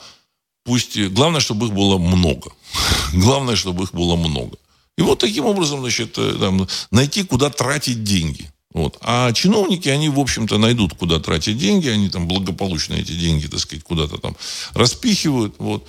[0.65, 0.97] пусть...
[1.09, 2.53] Главное, чтобы их было много.
[3.13, 4.57] Главное, чтобы их было много.
[4.97, 8.53] И вот таким образом, значит, э, там, найти, куда тратить деньги.
[8.73, 8.99] Вот.
[9.01, 11.89] А чиновники, они, в общем-то, найдут, куда тратить деньги.
[11.89, 14.37] Они там благополучно эти деньги, так сказать, куда-то там
[14.75, 15.57] распихивают.
[15.59, 15.89] Вот.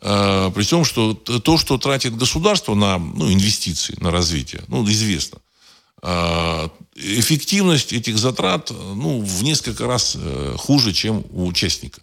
[0.00, 5.38] А, при том, что то, что тратит государство на ну, инвестиции, на развитие, ну, известно.
[6.02, 12.00] А, эффективность этих затрат ну, в несколько раз э, хуже, чем у участника.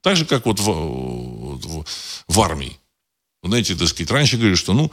[0.00, 1.84] Так же, как вот в, в,
[2.28, 2.78] в армии.
[3.42, 4.90] Знаете, так сказать, раньше говорили, что ну,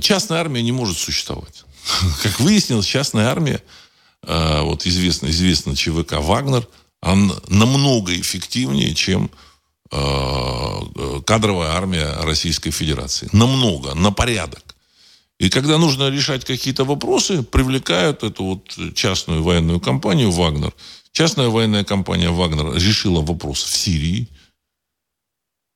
[0.00, 1.64] частная армия не может существовать.
[2.22, 3.62] Как выяснилось, частная армия,
[4.22, 6.68] э, вот известно, известно ЧВК «Вагнер»,
[7.00, 9.49] она намного эффективнее, чем э,
[9.90, 13.28] кадровая армия Российской Федерации.
[13.32, 14.76] Намного, на порядок.
[15.38, 20.72] И когда нужно решать какие-то вопросы, привлекают эту вот частную военную компанию «Вагнер».
[21.12, 24.28] Частная военная компания «Вагнер» решила вопрос в Сирии–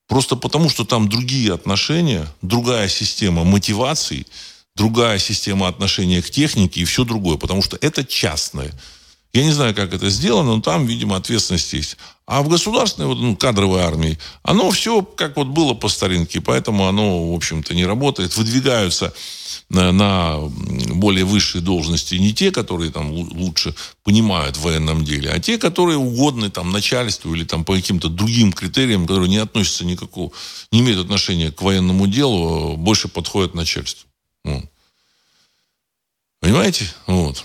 [0.07, 4.27] Просто потому, что там другие отношения, другая система мотиваций,
[4.77, 7.39] другая система отношения к технике и все другое.
[7.39, 8.71] Потому что это частное.
[9.35, 11.97] Я не знаю, как это сделано, но там, видимо, ответственность есть.
[12.25, 16.87] А в государственной вот, ну, кадровой армии оно все как вот было по старинке, поэтому
[16.87, 18.37] оно, в общем-то, не работает.
[18.37, 19.13] Выдвигаются
[19.69, 25.41] на, на более высшие должности не те, которые там лучше понимают в военном деле, а
[25.41, 30.31] те, которые угодны там начальству или там по каким-то другим критериям, которые не относятся никакого,
[30.71, 34.09] не имеют отношения к военному делу, больше подходят начальству.
[34.45, 34.65] Вот.
[36.39, 36.89] Понимаете?
[37.09, 37.45] Вот.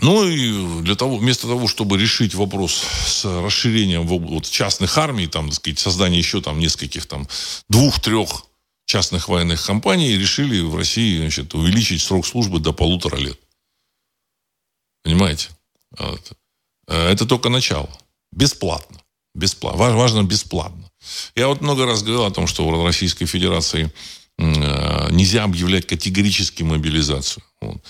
[0.00, 5.48] Ну и для того, вместо того, чтобы решить вопрос с расширением вот, частных армий, там,
[5.48, 7.28] так сказать, создание еще там нескольких там
[7.68, 8.44] двух-трех
[8.86, 13.38] частных военных компаний, решили в России значит, увеличить срок службы до полутора лет.
[15.04, 15.50] Понимаете?
[15.96, 16.32] Вот.
[16.88, 17.88] Э, это только начало.
[18.32, 19.00] Бесплатно.
[19.34, 19.96] Бесплатно.
[19.96, 20.90] Важно бесплатно.
[21.34, 23.92] Я вот много раз говорил о том, что в Российской Федерации
[24.38, 27.44] э, нельзя объявлять категорически мобилизацию.
[27.60, 27.82] Вот.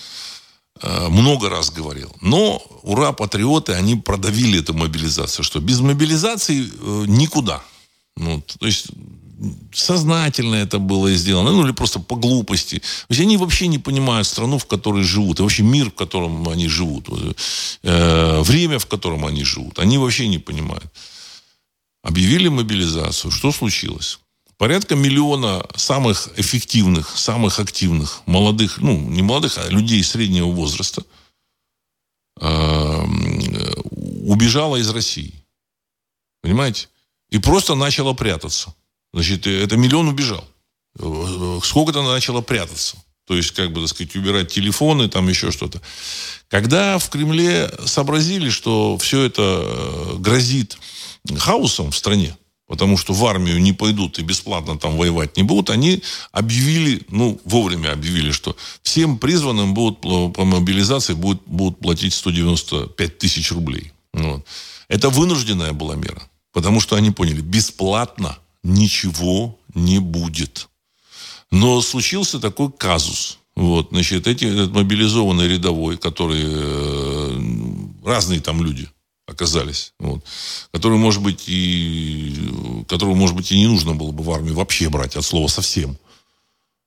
[0.81, 2.11] Э, много раз говорил.
[2.21, 7.61] Но ура, патриоты, они продавили эту мобилизацию, что без мобилизации э, никуда.
[8.17, 8.87] Ну, то есть
[9.73, 12.79] сознательно это было сделано, ну или просто по глупости.
[12.79, 16.47] То есть они вообще не понимают страну, в которой живут, и вообще мир, в котором
[16.49, 17.07] они живут,
[17.83, 19.79] э, время, в котором они живут.
[19.79, 20.91] Они вообще не понимают.
[22.03, 23.31] Объявили мобилизацию.
[23.31, 24.19] Что случилось?
[24.57, 31.03] Порядка миллиона самых эффективных, самых активных молодых, ну, не молодых, а людей среднего возраста
[32.39, 33.03] э,
[34.25, 35.33] убежала из России.
[36.41, 36.89] Понимаете?
[37.29, 38.73] И просто начала прятаться.
[39.13, 40.45] Значит, это миллион убежал.
[41.63, 42.97] Сколько-то начало прятаться.
[43.25, 45.81] То есть, как бы, так сказать, убирать телефоны, там еще что-то.
[46.47, 50.77] Когда в Кремле сообразили, что все это э, грозит
[51.35, 52.37] хаосом в стране,
[52.67, 56.01] потому что в армию не пойдут и бесплатно там воевать не будут, они
[56.31, 63.51] объявили, ну, вовремя объявили, что всем призванным будут по мобилизации будут, будут платить 195 тысяч
[63.51, 63.91] рублей.
[64.13, 64.45] Вот.
[64.87, 66.21] Это вынужденная была мера,
[66.53, 70.69] потому что они поняли, бесплатно ничего не будет.
[71.51, 73.39] Но случился такой казус.
[73.55, 77.41] Вот, значит, эти, этот мобилизованный рядовой, который э,
[78.03, 78.89] разные там люди,
[79.27, 80.23] оказались, вот,
[80.71, 82.35] которые, может быть, и,
[82.87, 85.97] которого, может быть, и не нужно было бы в армию вообще брать от слова совсем.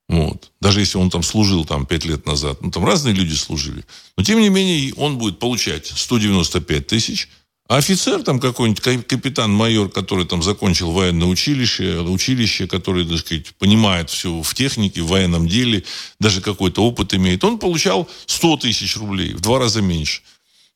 [0.09, 0.51] Вот.
[0.61, 2.63] Даже если он там служил там пять лет назад.
[2.63, 3.85] Ну, там разные люди служили.
[4.17, 7.29] Но, тем не менее, он будет получать 195 тысяч,
[7.69, 14.09] а офицер там какой-нибудь капитан-майор, который там закончил военное училище, училище, который, так сказать, понимает
[14.09, 15.85] все в технике, в военном деле,
[16.19, 20.23] даже какой-то опыт имеет, он получал 100 тысяч рублей, в два раза меньше.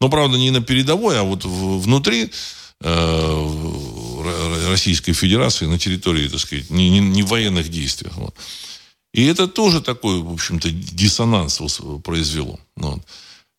[0.03, 2.33] Но, правда, не на передовой, а вот внутри
[2.81, 8.17] э, Российской Федерации, на территории, так сказать, не, не, не военных действиях.
[8.17, 8.35] Вот.
[9.15, 11.63] И это тоже такой, в общем-то, диссонанс
[12.03, 12.59] произвело.
[12.75, 13.01] Вот.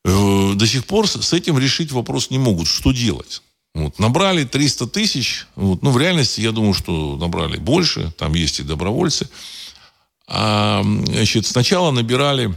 [0.03, 2.67] Э, до сих пор с этим решить вопрос не могут.
[2.67, 3.41] Что делать?
[3.73, 3.97] Вот.
[3.97, 5.47] Набрали 300 тысяч.
[5.55, 5.81] Вот.
[5.81, 8.11] Ну, в реальности, я думаю, что набрали больше.
[8.17, 9.29] Там есть и добровольцы.
[10.27, 12.47] А, значит, сначала набирали,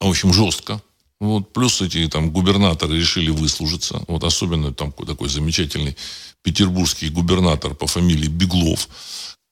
[0.00, 0.82] в общем, жестко.
[1.20, 4.02] Вот, плюс эти там губернаторы решили выслужиться.
[4.06, 5.96] Вот особенно там такой замечательный
[6.42, 8.88] петербургский губернатор по фамилии Беглов,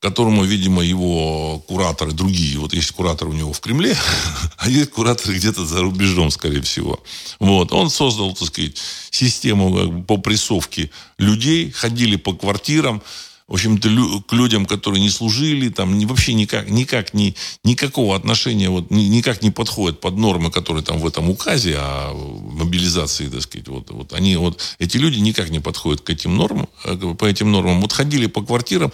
[0.01, 2.59] которому, видимо, его кураторы другие.
[2.59, 3.97] Вот есть куратор у него в Кремле,
[4.59, 7.03] а есть кураторы где-то за рубежом, скорее всего.
[7.41, 7.73] Вот.
[7.73, 8.79] Он создал, так сказать,
[9.11, 13.03] систему по прессовке людей, ходили по квартирам,
[13.49, 18.69] в общем-то, лю- к людям, которые не служили, там вообще никак, никак не, никакого отношения,
[18.69, 23.69] вот, никак не подходят под нормы, которые там в этом указе о мобилизации, так сказать,
[23.69, 27.53] вот, вот они, вот, эти люди никак не подходят к этим нормам, э, по этим
[27.53, 27.81] нормам.
[27.81, 28.93] Вот ходили по квартирам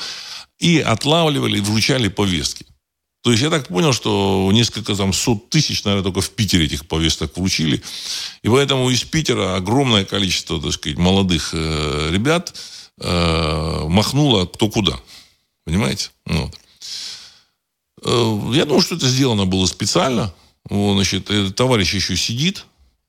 [0.58, 2.66] и отлавливали, вручали повестки.
[3.22, 6.86] То есть я так понял, что несколько там сот тысяч, наверное, только в Питере этих
[6.86, 7.80] повесток вручили.
[8.42, 12.52] И поэтому из Питера огромное количество, так сказать, молодых э, ребят
[13.02, 14.98] э, махнуло кто куда.
[15.64, 16.10] Понимаете?
[16.26, 16.54] Вот.
[18.04, 20.32] Э, я думаю, что это сделано было специально.
[20.68, 22.66] Вот, значит, этот товарищ еще сидит,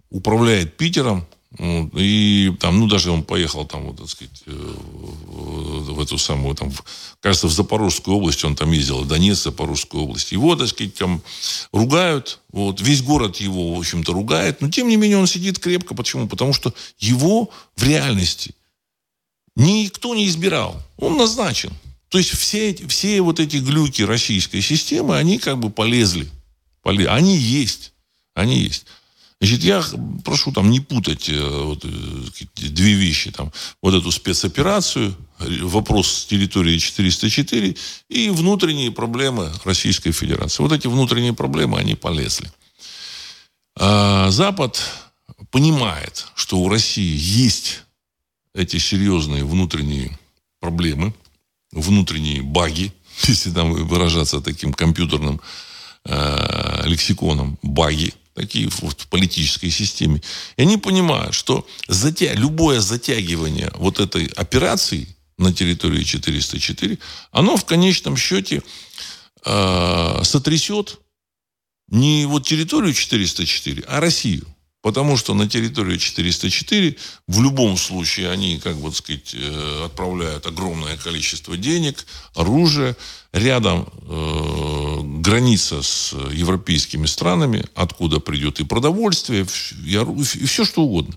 [0.10, 1.26] управляет Питером,
[1.58, 6.56] вот, и там, ну, даже он поехал там, вот, так сказать, э, в эту самую,
[6.56, 6.72] там,
[7.20, 10.32] кажется, в Запорожскую область он там ездил, в Донецк, Запорожскую область.
[10.32, 11.22] Его, так сказать, там
[11.72, 15.94] ругают, вот, весь город его, в общем-то, ругает, но, тем не менее, он сидит крепко.
[15.94, 16.28] Почему?
[16.28, 18.56] Потому что его в реальности
[19.56, 20.82] никто не избирал.
[20.98, 21.72] Он назначен.
[22.10, 26.30] То есть все, все вот эти глюки российской системы, они как бы полезли.
[26.84, 27.94] Они есть.
[28.36, 28.86] Они есть.
[29.40, 29.84] Значит, я
[30.24, 31.90] прошу там не путать э, вот, э,
[32.56, 33.32] две вещи.
[33.32, 35.16] Там, вот эту спецоперацию,
[35.64, 37.76] вопрос с территории 404
[38.10, 40.64] и внутренние проблемы Российской Федерации.
[40.64, 42.50] Вот эти внутренние проблемы, они полезли.
[43.76, 44.82] А Запад
[45.52, 47.83] понимает, что у России есть
[48.54, 50.18] эти серьезные внутренние
[50.60, 51.14] проблемы,
[51.72, 55.42] внутренние баги, если там выражаться таким компьютерным
[56.06, 60.22] э, лексиконом, баги– такие вот в политической системе.
[60.58, 62.34] И они понимают, что затя...
[62.34, 66.98] любое затягивание вот этой операции на территории 404,
[67.32, 68.62] оно в конечном счете
[69.46, 71.00] э, сотрясет
[71.90, 74.48] не вот территорию 404, а Россию.
[74.84, 80.98] Потому что на территорию 404 в любом случае они, как бы сказать, э, отправляют огромное
[80.98, 82.98] количество денег, оружия.
[83.32, 89.48] Рядом э, граница с европейскими странами, откуда придет и продовольствие,
[89.86, 91.16] и, и все что угодно.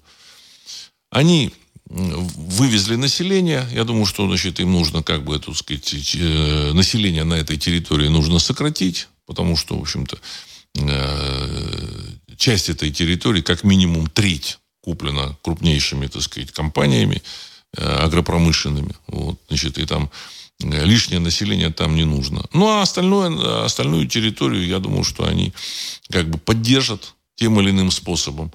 [1.10, 1.52] Они
[1.86, 3.66] вывезли население.
[3.72, 8.06] Я думаю, что значит, им нужно, как бы, так сказать, э, население на этой территории
[8.06, 10.18] нужно сократить, потому что, в общем-то,
[10.78, 12.05] э,
[12.36, 17.22] часть этой территории, как минимум треть, куплена крупнейшими, так сказать, компаниями
[17.76, 18.94] э, агропромышленными.
[19.08, 20.10] Вот, значит, и там
[20.62, 22.44] э, лишнее население там не нужно.
[22.52, 25.52] Ну, а остальное, остальную территорию, я думаю, что они
[26.10, 28.52] как бы поддержат тем или иным способом.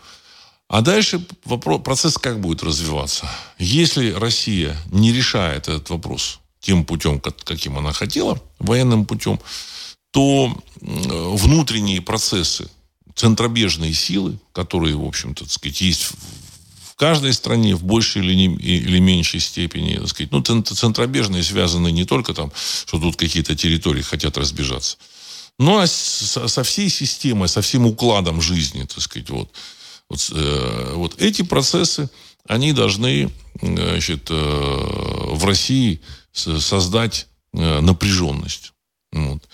[0.68, 3.30] А дальше вопрос, процесс как будет развиваться?
[3.58, 9.40] Если Россия не решает этот вопрос тем путем, каким она хотела, военным путем,
[10.12, 12.70] то внутренние процессы
[13.16, 16.04] центробежные силы, которые, в общем-то, так сказать, есть
[16.84, 21.92] в каждой стране в большей или, не, или меньшей степени, так сказать, ну, центробежные связаны
[21.92, 22.52] не только там,
[22.86, 24.98] что тут какие-то территории хотят разбежаться,
[25.58, 29.52] но со всей системой, со всем укладом жизни, так сказать, вот.
[30.10, 32.10] Вот, э, вот эти процессы,
[32.46, 36.02] они должны, значит, э, в России
[36.34, 38.74] создать э, напряженность.
[39.14, 39.48] Вот.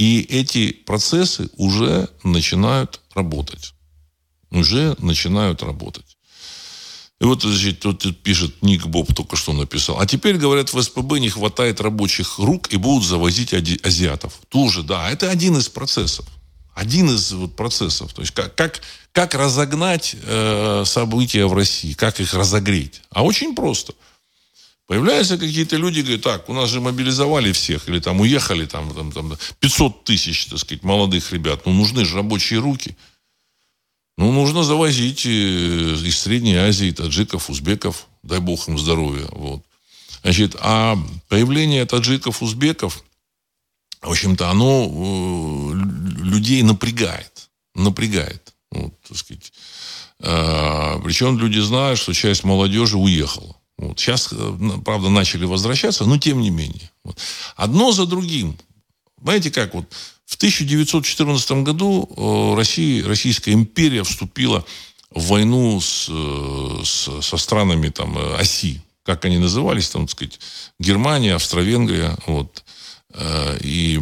[0.00, 3.74] И эти процессы уже начинают работать.
[4.50, 6.16] Уже начинают работать.
[7.20, 10.00] И вот значит, тут пишет Ник Боб только что написал.
[10.00, 14.40] А теперь, говорят, в СПБ не хватает рабочих рук и будут завозить азиатов.
[14.48, 16.24] Тоже, да, это один из процессов.
[16.74, 18.14] Один из вот процессов.
[18.14, 18.80] То есть как, как,
[19.12, 23.02] как разогнать э, события в России, как их разогреть.
[23.10, 23.92] А очень просто–
[24.90, 29.12] Появляются какие-то люди, говорят, так, у нас же мобилизовали всех, или там уехали там, там,
[29.12, 31.64] там 500 тысяч, так сказать, молодых ребят.
[31.64, 32.96] Ну, нужны же рабочие руки.
[34.18, 39.28] Ну, нужно завозить э, из Средней Азии таджиков, узбеков, дай бог им здоровья.
[39.30, 39.62] Вот.
[40.24, 40.98] Значит, а
[41.28, 43.04] появление таджиков, узбеков,
[44.02, 47.48] в общем-то, оно э, людей напрягает.
[47.76, 48.54] Напрягает.
[48.72, 49.52] Вот, так сказать.
[50.18, 53.54] А, причем люди знают, что часть молодежи уехала.
[53.80, 53.98] Вот.
[53.98, 56.90] Сейчас, э, правда, начали возвращаться, но тем не менее.
[57.02, 57.18] Вот.
[57.56, 58.58] Одно за другим.
[59.22, 59.86] Знаете как, вот
[60.26, 64.66] в 1914 году э, Россия, Российская империя вступила
[65.10, 68.82] в войну с, э, с, со странами там, оси.
[69.02, 70.38] Как они назывались, там, так сказать,
[70.78, 72.16] Германия, Австро-Венгрия.
[72.26, 72.62] Вот.
[73.62, 73.98] И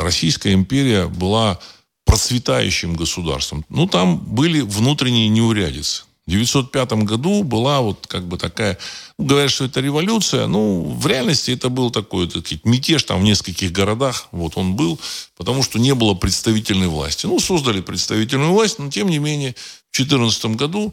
[0.00, 1.58] Российская империя была
[2.04, 3.64] процветающим государством.
[3.70, 6.02] Ну, там были внутренние неурядицы.
[6.28, 8.76] В 1905 году была вот как бы такая,
[9.18, 13.20] ну, говорят, что это революция, ну, в реальности это был такой так сказать, мятеж там
[13.20, 15.00] в нескольких городах, вот он был,
[15.38, 17.24] потому что не было представительной власти.
[17.24, 19.54] Ну, создали представительную власть, но тем не менее
[19.90, 20.92] в 2014 году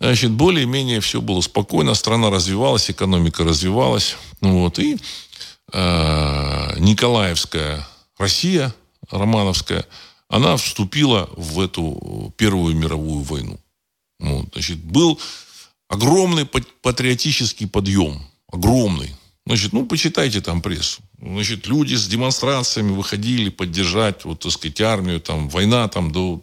[0.00, 4.16] Значит, более-менее все было спокойно, страна развивалась, экономика развивалась.
[4.40, 4.96] Вот, и
[5.72, 7.86] э, Николаевская
[8.18, 8.74] Россия,
[9.12, 9.86] Романовская,
[10.28, 13.60] она вступила в эту Первую мировую войну.
[14.22, 15.20] Вот, значит, был
[15.88, 18.22] огромный патриотический подъем.
[18.50, 19.14] Огромный.
[19.44, 21.02] Значит, ну, почитайте там прессу.
[21.20, 26.40] Значит, люди с демонстрациями выходили поддержать, вот, так сказать, армию, там, война там до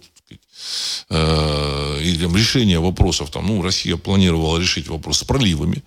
[1.09, 5.81] э, или там, решение вопросов, там, ну, Россия планировала решить вопрос с проливами,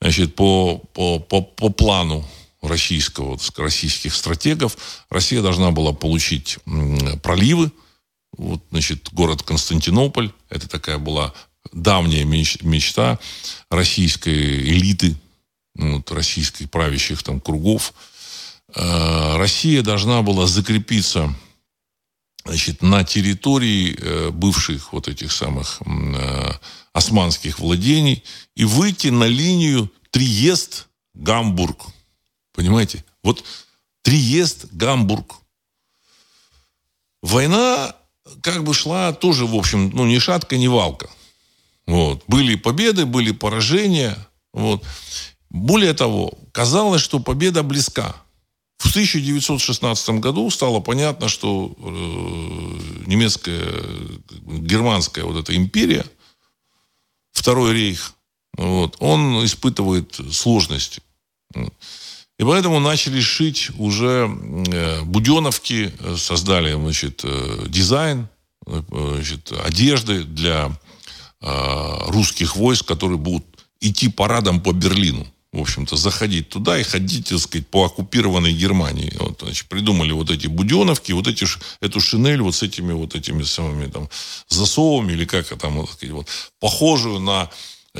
[0.00, 2.24] значит, по, по, по, по плану
[2.62, 4.76] российского, российских стратегов,
[5.10, 6.58] Россия должна была получить
[7.22, 7.72] проливы,
[8.36, 11.34] вот, значит, город Константинополь, это такая была
[11.72, 13.18] давняя мечта
[13.70, 15.16] российской элиты,
[15.74, 17.94] вот, российских правящих там кругов.
[18.74, 21.34] Э, Россия должна была закрепиться
[22.44, 26.52] значит, на территории э, бывших вот этих самых э,
[26.92, 28.24] османских владений
[28.54, 31.86] и выйти на линию Триест-Гамбург.
[32.52, 33.04] Понимаете?
[33.22, 33.44] Вот
[34.02, 35.36] Триест-Гамбург.
[37.22, 37.94] Война
[38.40, 41.10] как бы шла тоже, в общем, ну, ни шатка, ни валка.
[41.86, 42.22] Вот.
[42.26, 44.16] Были победы, были поражения.
[44.52, 44.82] Вот.
[45.50, 48.16] Более того, казалось, что победа близка.
[48.78, 51.82] В 1916 году стало понятно, что э,
[53.06, 53.64] немецкая,
[54.42, 56.04] германская вот эта империя,
[57.32, 58.14] Второй рейх,
[58.56, 61.02] вот, он испытывает сложности.
[62.42, 64.28] И поэтому начали шить уже
[64.72, 68.26] э, буденовки, создали значит, э, дизайн
[68.66, 70.76] э, значит, одежды для
[71.40, 73.44] э, русских войск, которые будут
[73.80, 79.12] идти парадом по Берлину в общем-то, заходить туда и ходить, так сказать, по оккупированной Германии.
[79.20, 81.46] Вот, значит, придумали вот эти буденовки, вот эти,
[81.80, 84.08] эту шинель вот с этими вот этими самыми там
[84.48, 86.26] засовами или как там, вот, сказать, вот,
[86.58, 87.50] похожую на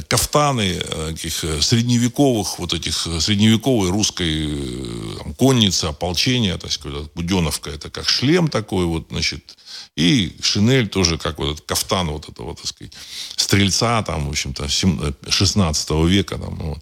[0.09, 4.49] кафтаны э, таких э, средневековых, вот этих э, средневековой русской
[5.19, 6.81] там, конницы, ополчения, то есть
[7.15, 9.57] буденовка, это как шлем такой вот, значит,
[9.95, 12.95] и шинель тоже, как вот этот кафтан вот этого, так сказать,
[13.37, 16.79] стрельца, там, в общем-то, 16 века, там, вот.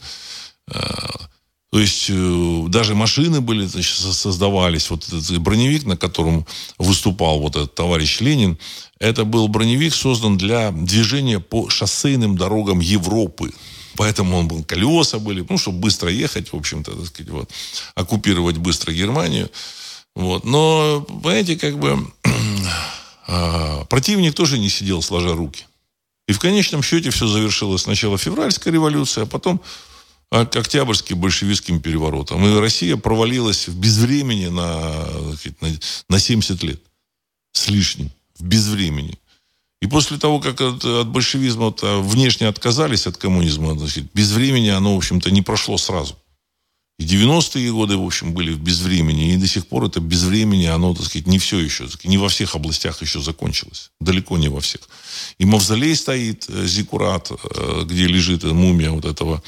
[1.70, 4.90] То есть э, даже машины были, значит, создавались.
[4.90, 6.44] Вот этот броневик, на котором
[6.78, 8.58] выступал вот этот товарищ Ленин,
[9.00, 13.52] это был броневик, создан для движения по шоссейным дорогам Европы.
[13.96, 17.50] Поэтому он был, колеса были, ну, чтобы быстро ехать, в общем-то, так сказать, вот,
[17.94, 19.50] оккупировать быстро Германию.
[20.14, 20.44] Вот.
[20.44, 22.06] Но, понимаете, как бы
[23.26, 25.66] а, противник тоже не сидел сложа руки.
[26.28, 29.60] И в конечном счете все завершилось сначала февральская революция, а потом
[30.30, 32.46] Октябрьским большевистским переворотом.
[32.46, 35.04] И Россия провалилась в безвремени на,
[35.60, 35.68] на,
[36.08, 36.80] на 70 лет
[37.52, 38.12] с лишним.
[38.40, 39.18] В безвремени.
[39.82, 44.98] И после того, как от, от большевизма внешне отказались от коммунизма, значит, безвремени оно, в
[44.98, 46.16] общем-то, не прошло сразу.
[46.98, 49.32] И 90-е годы, в общем, были в безвремени.
[49.32, 52.54] И до сих пор это безвремени, оно, так сказать, не все еще, не во всех
[52.54, 53.90] областях еще закончилось.
[54.00, 54.82] Далеко не во всех.
[55.38, 59.42] И мавзолей стоит, э, Зикурат, э, где лежит мумия вот этого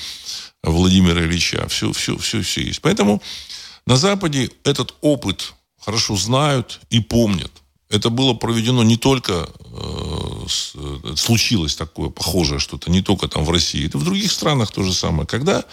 [0.62, 1.68] Владимира Ильича.
[1.68, 2.80] Все, все, все, все есть.
[2.80, 3.22] Поэтому
[3.86, 7.52] на Западе этот опыт хорошо знают и помнят.
[7.92, 13.50] Это было проведено не только, э, э, случилось такое похожее что-то, не только там в
[13.50, 15.26] России, это в других странах то же самое.
[15.26, 15.64] Когда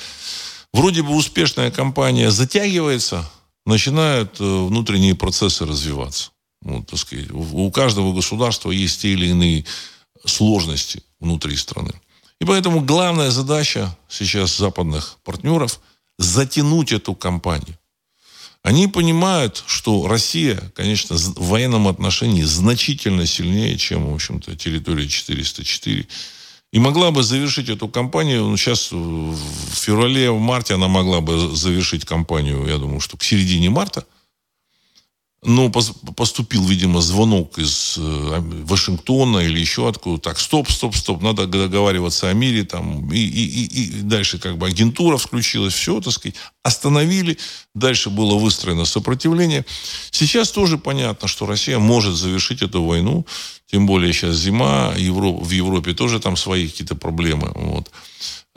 [0.73, 3.29] вроде бы успешная компания затягивается,
[3.65, 6.31] начинают э, внутренние процессы развиваться.
[6.61, 9.63] Вот, так сказать, у каждого государства есть те или иные
[10.25, 11.93] сложности внутри страны.
[12.41, 15.79] И поэтому главная задача сейчас западных партнеров–
[16.19, 17.78] затянуть эту кампанию.
[18.63, 26.07] Они понимают, что Россия, конечно, в военном отношении значительно сильнее, чем, в общем-то, территория 404.
[26.71, 31.55] И могла бы завершить эту кампанию, ну, сейчас в феврале, в марте она могла бы
[31.55, 34.05] завершить кампанию, я думаю, что к середине марта–
[35.41, 40.21] но поступил, видимо, звонок из э, Вашингтона или еще откуда.
[40.21, 42.65] Так, стоп, стоп, стоп, надо договариваться о мире.
[42.65, 47.37] Там, и, и, и, и дальше как бы агентура включилась, все, так сказать, остановили.
[47.73, 49.65] Дальше было выстроено сопротивление.
[50.11, 53.25] Сейчас тоже понятно, что Россия может завершить эту войну.
[53.71, 57.51] Тем более сейчас зима, Европа, в Европе тоже там свои какие-то проблемы.
[57.55, 57.89] Вот.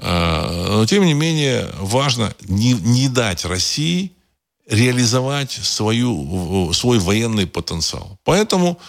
[0.01, 4.11] А, но, тем не менее, важно не, не дать России
[4.72, 8.18] реализовать свою, свой военный потенциал.
[8.24, 8.80] Поэтому,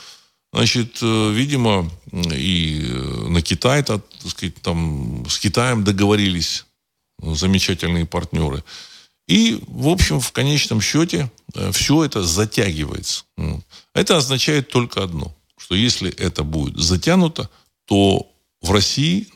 [0.53, 6.65] значит, э, видимо, и э, на Китай, так сказать, там с Китаем договорились
[7.21, 8.63] замечательные партнеры.
[9.27, 13.25] И, в общем, в конечном счете э, все это затягивается.
[13.93, 17.49] Это означает только одно, что если это будет затянуто,
[17.85, 18.31] то
[18.61, 19.27] в России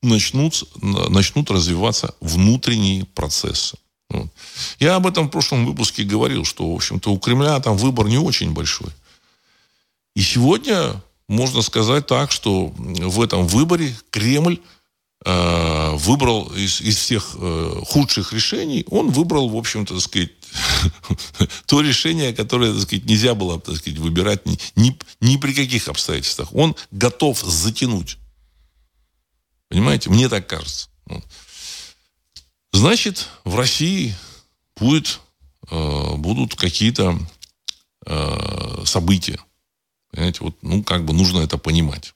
[0.00, 3.76] начнут, начнут развиваться внутренние процессы.
[4.78, 8.18] Я об этом в прошлом выпуске говорил, что, в общем-то, у Кремля там выбор не
[8.18, 8.90] очень большой.
[10.14, 14.60] И сегодня можно сказать так, что в этом выборе Кремль
[15.24, 20.30] э, выбрал из, из всех э, худших решений, он выбрал, в общем-то, так сказать,
[21.66, 25.88] то решение, которое, так сказать, нельзя было, так сказать, выбирать ни, ни, ни при каких
[25.88, 26.54] обстоятельствах.
[26.54, 28.18] Он готов затянуть.
[29.68, 30.10] Понимаете?
[30.10, 30.88] Мне так кажется.
[32.72, 34.14] Значит, в России
[34.76, 35.20] будет,
[35.70, 37.18] э, будут какие-то
[38.06, 39.38] э, события.
[40.10, 42.14] Понимаете, вот, ну, как бы нужно это понимать.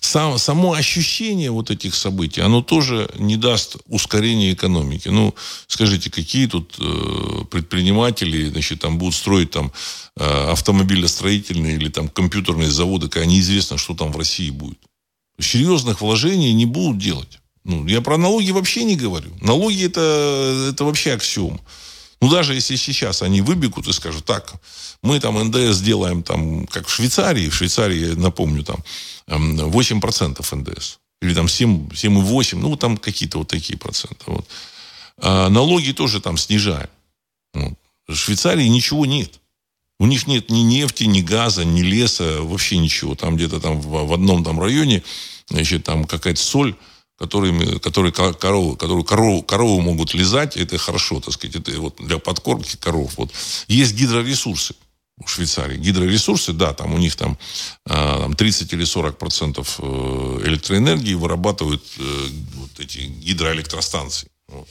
[0.00, 5.08] Сам, само ощущение вот этих событий, оно тоже не даст ускорения экономики.
[5.08, 5.34] Ну,
[5.66, 9.72] скажите, какие тут э, предприниматели, значит, там будут строить там
[10.16, 14.78] э, автомобилестроительные или там компьютерные заводы, когда неизвестно, что там в России будет.
[15.38, 17.38] Серьезных вложений не будут делать.
[17.70, 19.30] Ну, я про налоги вообще не говорю.
[19.40, 21.60] Налоги это, это вообще аксиом.
[22.20, 24.54] Ну, даже если сейчас они выбегут и скажут, так,
[25.02, 28.82] мы там НДС делаем там, как в Швейцарии, в Швейцарии, напомню, там
[29.28, 30.98] 8% эм, НДС.
[31.22, 34.24] Или там 7, 7,8, ну, там какие-то вот такие проценты.
[34.26, 34.46] Вот.
[35.18, 36.90] А налоги тоже там снижаем.
[37.54, 37.74] Вот.
[38.08, 39.38] В Швейцарии ничего нет.
[40.00, 43.14] У них нет ни нефти, ни газа, ни леса, вообще ничего.
[43.14, 45.04] Там где-то там в, в одном там районе,
[45.48, 46.74] значит, там какая-то соль
[47.20, 52.18] которыми, которые коровы, которую корову, корову могут лизать, это хорошо, так сказать, это вот для
[52.18, 53.12] подкормки коров.
[53.18, 53.30] Вот.
[53.68, 54.74] Есть гидроресурсы
[55.22, 55.76] в Швейцарии.
[55.76, 57.36] Гидроресурсы, да, там у них там,
[57.84, 64.30] а, там 30 или 40 процентов э, электроэнергии вырабатывают э, вот эти гидроэлектростанции.
[64.48, 64.68] Вот.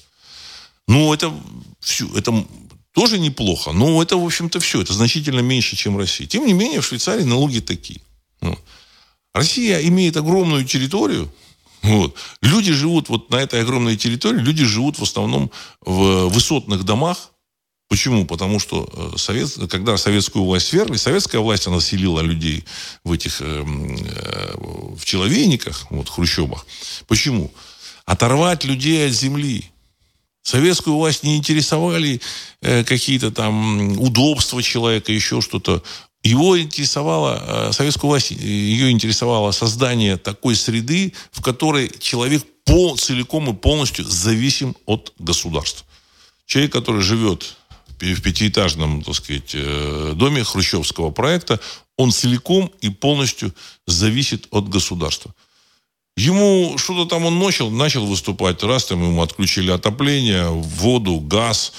[0.88, 1.32] Ну, это
[1.80, 2.47] все, это
[2.93, 4.82] тоже неплохо, но это, в общем-то, все.
[4.82, 6.26] Это значительно меньше, чем в России.
[6.26, 8.02] Тем не менее, в Швейцарии налоги такие.
[8.41, 8.60] Вот.
[9.34, 11.32] Россия имеет огромную территорию,
[11.82, 12.16] вот.
[12.42, 15.52] Люди живут вот на этой огромной территории, люди живут в основном
[15.82, 17.32] в высотных домах.
[17.88, 18.26] Почему?
[18.26, 22.64] Потому что э, совет, когда советскую власть свергли, советская власть, она селила людей
[23.04, 24.54] в этих, э, э,
[24.96, 26.68] в человейниках, вот, хрущебах.
[27.08, 27.52] Почему?
[28.06, 29.72] Оторвать людей от земли.
[30.44, 32.22] Советскую власть не интересовали
[32.62, 35.84] э, какие-то там удобства человека, еще что-то.
[36.24, 43.49] Его интересовало, э, советскую власть, ее интересовало создание такой среды, в которой человек пол, целиком
[43.49, 45.86] и полностью зависим от государства.
[46.45, 47.55] Человек, который живет
[47.99, 51.59] в пятиэтажном, так сказать, э, доме хрущевского проекта,
[51.97, 53.53] он целиком и полностью
[53.88, 55.34] зависит от государства.
[56.17, 61.72] Ему что-то там он начал, начал выступать, раз там ему отключили отопление, воду, газ,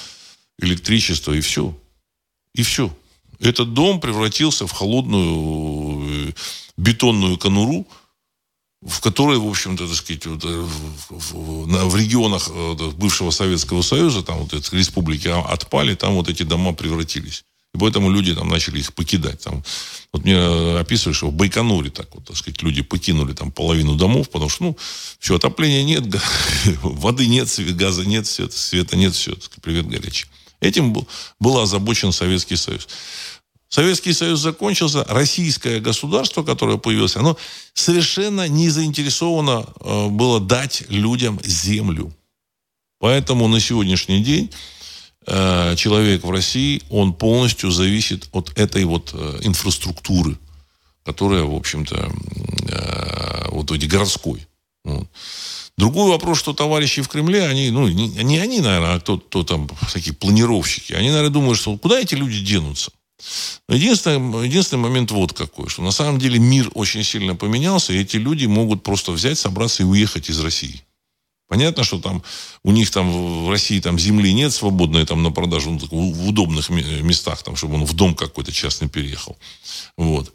[0.59, 1.77] электричество и все.
[2.55, 2.91] И все.
[3.41, 6.33] Этот дом превратился в холодную э,
[6.77, 7.87] бетонную конуру,
[8.83, 10.49] в которой, в общем-то, так сказать, вот, э,
[11.09, 16.29] в, в, в регионах э, бывшего Советского Союза, там вот эти республики отпали, там вот
[16.29, 17.45] эти дома превратились.
[17.75, 19.43] И поэтому люди там начали их покидать.
[19.43, 19.63] Там,
[20.13, 20.37] вот мне
[20.79, 24.65] описывают, что в Байконуре так вот, так сказать, люди покинули там половину домов, потому что,
[24.65, 24.77] ну,
[25.19, 26.05] все, отопления нет,
[26.83, 30.27] воды нет, газа нет, света нет, все, привет горячий.
[30.61, 32.87] Этим был, был озабочен Советский Союз.
[33.71, 37.37] Советский Союз закончился, российское государство, которое появилось, оно
[37.73, 42.13] совершенно не заинтересовано э, было дать людям землю.
[42.99, 44.51] Поэтому на сегодняшний день
[45.25, 50.37] э, человек в России, он полностью зависит от этой вот э, инфраструктуры,
[51.05, 52.13] которая, в общем-то,
[53.51, 54.47] вот эти городской.
[55.77, 59.45] Другой вопрос, что товарищи в Кремле, они, ну, не, не они, наверное, а кто, кто
[59.45, 62.91] там, такие планировщики, они, наверное, думают, что куда эти люди денутся?
[63.69, 68.17] Единственный, единственный момент вот какой, что на самом деле мир очень сильно поменялся, и эти
[68.17, 70.83] люди могут просто взять, собраться и уехать из России.
[71.49, 72.23] Понятно, что там
[72.63, 76.71] у них там в России там земли нет свободной там на продажу ну, в удобных
[76.71, 79.37] местах, там, чтобы он в дом какой-то частный переехал.
[79.97, 80.33] Вот.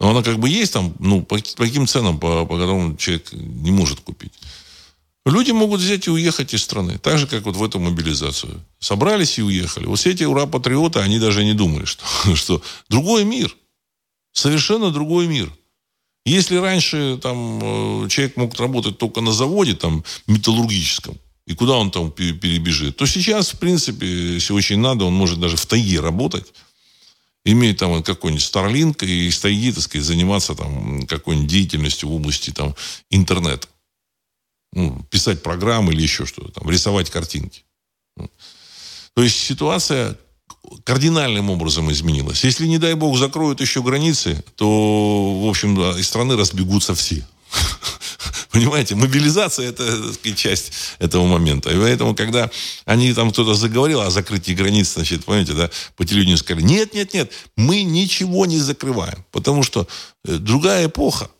[0.00, 3.32] Но она как бы есть там, ну, по, по каким ценам, по, по которым человек
[3.32, 4.32] не может купить.
[5.28, 6.98] Люди могут взять и уехать из страны.
[6.98, 8.64] Так же, как вот в эту мобилизацию.
[8.78, 9.84] Собрались и уехали.
[9.84, 12.04] Вот все эти ура-патриоты, они даже не думали, что,
[12.34, 13.54] что другой мир.
[14.32, 15.52] Совершенно другой мир.
[16.24, 21.90] Если раньше там, э, человек мог работать только на заводе там, металлургическом, и куда он
[21.90, 26.52] там перебежит, то сейчас, в принципе, если очень надо, он может даже в тайге работать,
[27.44, 32.50] иметь там какой-нибудь Starlink и из тайги, так сказать, заниматься там какой-нибудь деятельностью в области
[32.50, 32.74] там
[33.10, 33.68] интернета
[34.72, 37.64] ну, писать программы или еще что-то, там, рисовать картинки.
[39.14, 40.16] То есть ситуация
[40.84, 42.44] кардинальным образом изменилась.
[42.44, 47.26] Если, не дай бог, закроют еще границы, то, в общем, из страны разбегутся все.
[48.50, 51.70] Понимаете, мобилизация это часть этого момента.
[51.70, 52.50] И поэтому, когда
[52.84, 57.14] они там кто-то заговорил о закрытии границ, значит, понимаете, да, по телевидению сказали, нет, нет,
[57.14, 59.86] нет, мы ничего не закрываем, потому что
[60.24, 61.30] э, другая эпоха.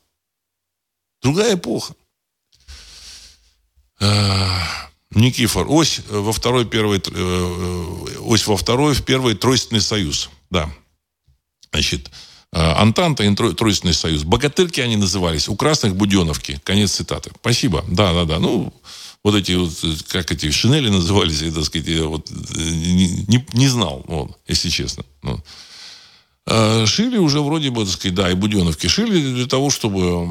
[1.22, 1.94] Другая эпоха.
[5.10, 5.66] Никифор.
[5.68, 10.30] Ось во второй, первый, э, ось во второй, в первый тройственный союз.
[10.50, 10.70] Да.
[11.72, 12.10] Значит,
[12.52, 14.22] э, Антанта и Тройственный союз.
[14.22, 15.48] Богатырки они назывались.
[15.48, 16.60] У красных Буденовки.
[16.64, 17.30] Конец цитаты.
[17.40, 17.84] Спасибо.
[17.88, 18.38] Да, да, да.
[18.38, 18.72] Ну,
[19.24, 19.72] вот эти вот,
[20.08, 25.04] как эти шинели назывались, я, так сказать, я вот не, не, знал, вот, если честно.
[25.22, 25.44] Вот.
[26.50, 30.26] А шили уже вроде бы, так сказать, да, и Буденовки шили для того, чтобы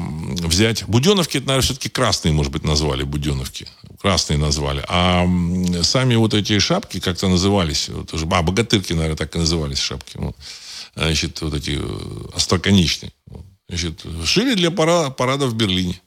[0.48, 0.84] взять...
[0.88, 3.68] Буденовки, это, наверное, все-таки красные, может быть, назвали Буденовки.
[4.00, 4.84] Красные назвали.
[4.88, 5.24] А
[5.82, 7.88] сами вот эти шапки как-то назывались.
[7.88, 10.16] Вот, а, богатырки, наверное, так и назывались шапки.
[10.16, 10.36] Вот.
[10.96, 13.12] Значит, вот эти э, остроконечные.
[13.68, 16.00] Значит, шили для парада, парада в Берлине.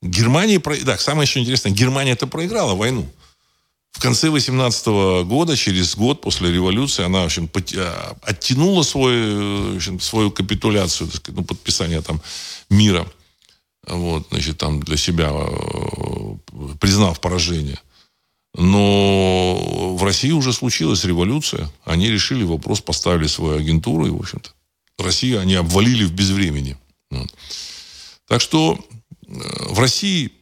[0.00, 0.58] Германия...
[0.84, 3.06] Да, самое еще интересное, Германия это проиграла войну.
[3.92, 4.86] В конце 18
[5.26, 11.08] года, через год после революции, она, в общем, а, оттянула свой, в общем, свою капитуляцию,
[11.08, 12.22] так сказать, ну, подписание там
[12.70, 13.06] мира.
[13.86, 16.36] Вот, значит, там для себя э,
[16.80, 17.80] признав поражение.
[18.54, 21.70] Но в России уже случилась революция.
[21.84, 24.50] Они решили вопрос, поставили свою агентуру, и, в общем-то,
[24.98, 26.76] Россию они обвалили в безвремени.
[27.10, 27.34] Вот.
[28.28, 28.78] Так что
[29.26, 29.32] э,
[29.70, 30.32] в России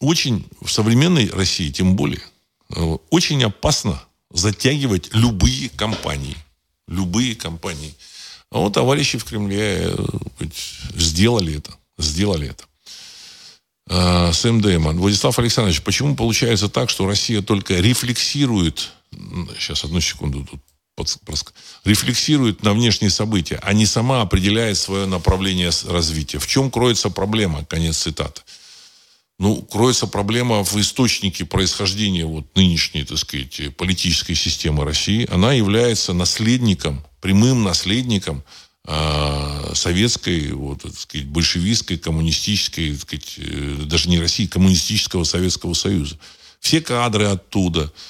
[0.00, 2.35] очень, в современной России тем более– Э,
[3.10, 6.36] очень опасно затягивать любые компании.
[6.88, 7.94] Любые компании.
[8.50, 9.96] А вот товарищи в Кремле э,
[10.94, 11.72] сделали это.
[11.98, 12.64] Сделали это.
[13.88, 14.98] А, Сэм Дэймон.
[14.98, 18.92] Владислав Александрович, почему получается так, что Россия только рефлексирует,
[19.58, 20.60] сейчас одну секунду тут
[21.84, 26.38] рефлексирует на внешние события, а не сама определяет свое направление развития.
[26.38, 27.64] В чем кроется проблема?
[27.66, 28.42] Конец цитаты
[29.38, 35.28] ну, кроется проблема в источнике происхождения вот нынешней, так сказать, политической системы России.
[35.30, 38.42] Она является наследником, прямым наследником
[38.86, 45.74] э, советской, вот, так сказать, большевистской, коммунистической, так сказать, э, даже не России, коммунистического Советского
[45.74, 46.18] Союза.
[46.60, 47.92] Все кадры оттуда–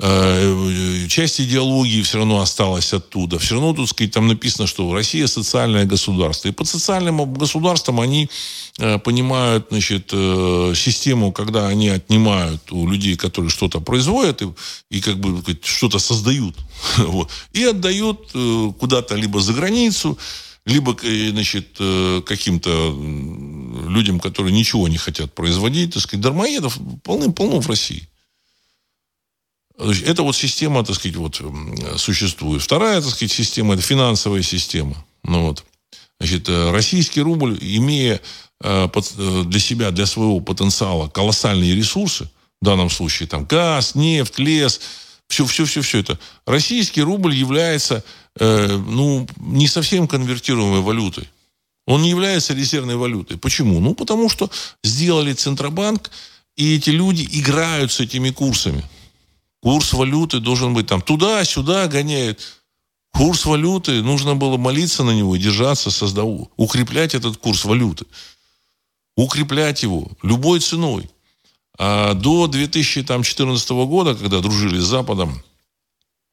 [0.00, 3.38] часть идеологии все равно осталась оттуда.
[3.38, 6.48] Все равно, тут сказать, там написано, что Россия социальное государство.
[6.48, 8.30] И под социальным государством они
[8.78, 14.48] э, понимают, значит, э, систему, когда они отнимают у людей, которые что-то производят и,
[14.90, 16.54] и как бы что-то создают,
[16.98, 18.30] вот, и отдают
[18.78, 20.16] куда-то либо за границу,
[20.64, 21.78] либо, значит,
[22.24, 22.96] каким-то
[23.88, 28.06] людям, которые ничего не хотят производить, так сказать, дармоедов полным-полно в России.
[29.78, 31.40] Это вот система, так сказать, вот
[31.96, 32.62] существует.
[32.62, 34.96] Вторая, так сказать, система– это финансовая система.
[35.22, 35.64] Ну вот.
[36.20, 38.20] Значит, э, российский рубль, имея
[38.60, 42.28] э, э, для себя, для своего потенциала колоссальные ресурсы,
[42.60, 44.80] в данном случае там газ, нефть, лес,
[45.28, 46.18] все, все, все, все это.
[46.44, 48.02] Российский рубль является,
[48.40, 51.28] ну, не совсем конвертируемой валютой.
[51.86, 53.36] Он не является резервной валютой.
[53.36, 53.78] Почему?
[53.78, 54.50] Ну, потому что
[54.82, 56.10] сделали Центробанк,
[56.56, 58.82] и эти люди играют с этими курсами.
[59.60, 62.40] Курс валюты должен быть там туда-сюда гоняют.
[63.12, 68.06] Курс валюты, нужно было молиться на него, держаться, создавать, укреплять этот курс валюты.
[69.16, 71.10] Укреплять его любой ценой.
[71.78, 75.42] А до 2014 года, когда дружили с Западом,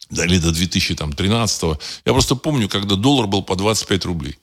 [0.09, 1.63] да, или до 2013,
[2.05, 4.37] я просто помню, когда доллар был по 25 рублей.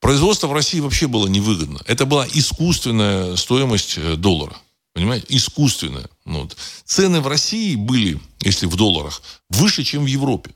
[0.00, 1.80] Производство в России вообще было невыгодно.
[1.86, 4.56] Это была искусственная стоимость э, доллара.
[4.94, 5.26] Понимаете?
[5.28, 6.08] Искусственная.
[6.24, 6.56] Ну, вот.
[6.84, 10.50] Цены в России были, если в долларах, выше, чем в Европе.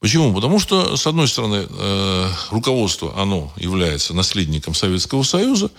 [0.00, 0.34] Почему?
[0.34, 5.70] Потому что, с одной стороны, э, руководство, оно является наследником Советского Союза,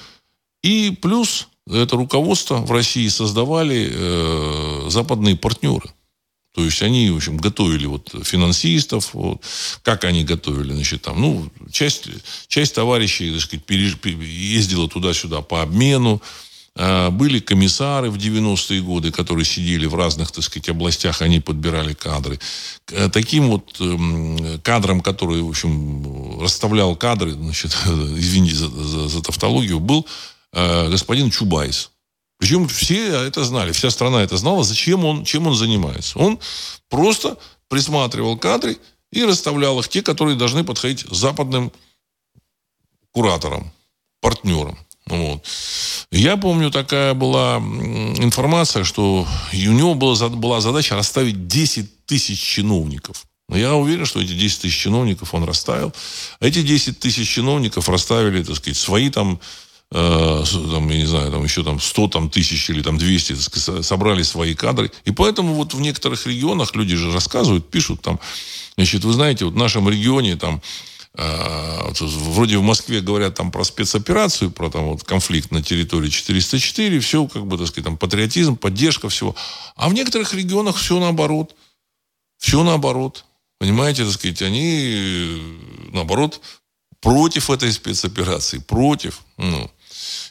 [0.63, 5.89] и плюс это руководство в России создавали э, западные партнеры.
[6.53, 9.41] То есть они, в общем, готовили вот финансистов, вот,
[9.83, 12.07] как они готовили, значит, там, ну, часть,
[12.47, 13.97] часть товарищей, так сказать, переж...
[14.05, 16.21] ездила туда-сюда по обмену,
[16.75, 22.37] были комиссары в 90-е годы, которые сидели в разных, так сказать, областях, они подбирали кадры.
[23.13, 29.79] Таким вот эм, кадром, который, в общем, расставлял кадры, значит, извините за, за, за тавтологию,
[29.79, 30.05] был
[30.51, 31.91] э, господин Чубайс.
[32.37, 36.19] Причем все это знали, вся страна это знала, зачем он, чем он занимается.
[36.19, 36.39] Он
[36.89, 37.37] просто
[37.69, 38.77] присматривал кадры
[39.11, 41.71] и расставлял их, те, которые должны подходить западным
[43.11, 43.71] кураторам,
[44.19, 44.77] партнерам.
[45.07, 45.45] Вот.
[46.11, 53.25] Я помню, такая была информация, что у него была, была задача расставить 10 тысяч чиновников.
[53.47, 55.93] Но я уверен, что эти 10 тысяч чиновников он расставил.
[56.39, 59.39] Эти 10 тысяч чиновников расставили, так сказать, свои там
[59.91, 63.85] э, там, я не знаю, там еще там 100 там, тысяч или там 200 сказать,
[63.85, 64.91] собрали свои кадры.
[65.05, 68.19] И поэтому вот в некоторых регионах люди же рассказывают, пишут там,
[68.75, 70.61] значит, вы знаете, вот в нашем регионе там
[71.17, 77.27] вроде в Москве говорят там про спецоперацию, про там вот конфликт на территории 404, все
[77.27, 79.35] как бы, так сказать, там патриотизм, поддержка всего.
[79.75, 81.55] А в некоторых регионах все наоборот.
[82.37, 83.25] Все наоборот.
[83.59, 85.41] Понимаете, так сказать, они,
[85.93, 86.41] наоборот,
[86.99, 89.21] против этой спецоперации, против.
[89.37, 89.71] Ну.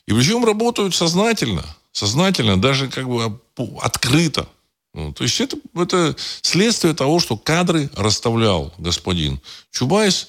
[0.06, 3.40] И причем работают сознательно, сознательно, даже как бы
[3.80, 4.48] открыто.
[4.92, 9.40] Ну, то есть это, это следствие того, что кадры расставлял господин
[9.72, 10.28] Чубайс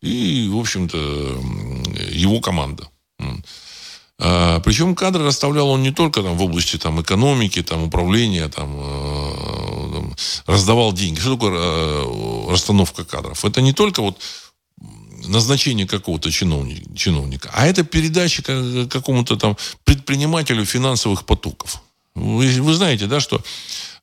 [0.00, 0.96] и, в общем-то,
[2.10, 2.88] его команда.
[4.18, 8.74] А, причем кадры расставлял он не только там, в области там, экономики, там, управления, там,
[8.78, 10.02] э,
[10.46, 11.20] раздавал деньги.
[11.20, 13.44] Что такое э, расстановка кадров?
[13.44, 14.18] Это не только вот
[15.26, 18.42] назначение какого-то чиновника, чиновника, а это передача
[18.88, 21.82] какому-то там предпринимателю финансовых потоков.
[22.14, 23.42] Вы, вы знаете, да, что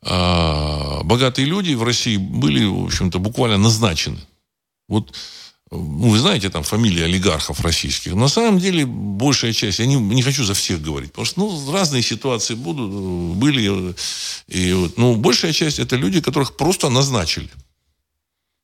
[0.03, 4.19] э, богатые люди в России были, в общем-то, буквально назначены.
[4.87, 5.13] Вот
[5.73, 8.13] ну, вы знаете там фамилии олигархов российских.
[8.13, 11.71] На самом деле, большая часть, я не, не хочу за всех говорить, потому что ну,
[11.71, 12.89] разные ситуации будут,
[13.37, 13.95] были.
[14.47, 17.49] И, вот, ну, большая часть это люди, которых просто назначили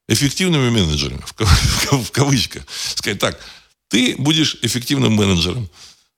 [0.08, 2.64] эффективными менеджерами, в, в, в кавычках.
[2.96, 3.40] Сказать так,
[3.90, 5.70] ты будешь эффективным менеджером.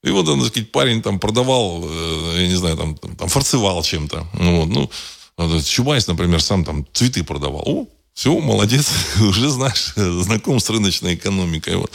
[0.03, 4.27] И вот, так сказать, парень там продавал, э, я не знаю, там, там фарцевал чем-то.
[4.33, 4.89] Ну, вот,
[5.37, 7.63] ну, Чубайс, например, сам там цветы продавал.
[7.65, 8.91] О, все, молодец,
[9.21, 11.77] уже знаешь, знаком с рыночной экономикой.
[11.77, 11.91] Вот.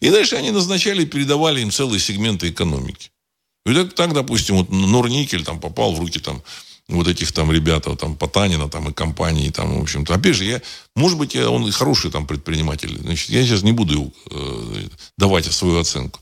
[0.00, 3.10] И дальше они назначали, передавали им целые сегменты экономики.
[3.66, 6.42] И так, так допустим, вот Норникель там попал в руки там
[6.88, 10.14] вот этих там ребят, там Потанина там и компании там, в общем-то.
[10.14, 10.60] Опять же, я,
[10.96, 12.98] может быть, я, он хороший там предприниматель.
[12.98, 16.20] Значит, я сейчас не буду э, давать свою оценку.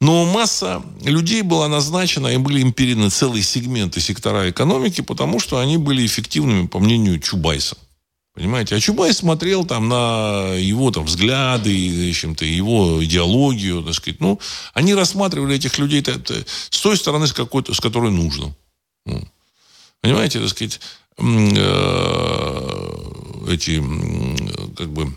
[0.00, 5.58] Но масса людей была назначена, и были им переданы целые сегменты сектора экономики, потому что
[5.58, 7.76] они были эффективными, по мнению Чубайса.
[8.34, 8.74] Понимаете?
[8.74, 14.20] А Чубайс смотрел там на его там взгляды, чем-то его идеологию, так сказать.
[14.20, 14.40] Ну,
[14.72, 18.52] они рассматривали этих людей с той стороны, с, какой-то, с которой нужно.
[19.06, 19.22] Ну,
[20.00, 20.80] понимаете, так сказать,
[21.16, 21.24] э,
[23.50, 23.76] эти,
[24.76, 25.16] как бы,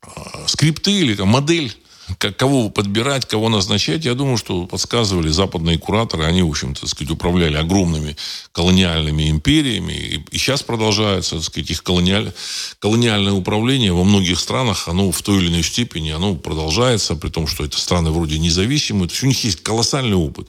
[0.00, 1.76] а, скрипты или там, модель
[2.18, 6.24] как, кого подбирать, кого назначать, я думаю, что подсказывали западные кураторы.
[6.24, 8.16] Они, в общем-то, сказать, управляли огромными
[8.52, 9.92] колониальными империями.
[9.92, 12.32] И, и сейчас продолжается, так сказать, их колониаль,
[12.78, 17.46] колониальное управление во многих странах, оно в той или иной степени, оно продолжается, при том,
[17.46, 19.08] что это страны вроде независимые.
[19.08, 20.48] То есть у них есть колоссальный опыт.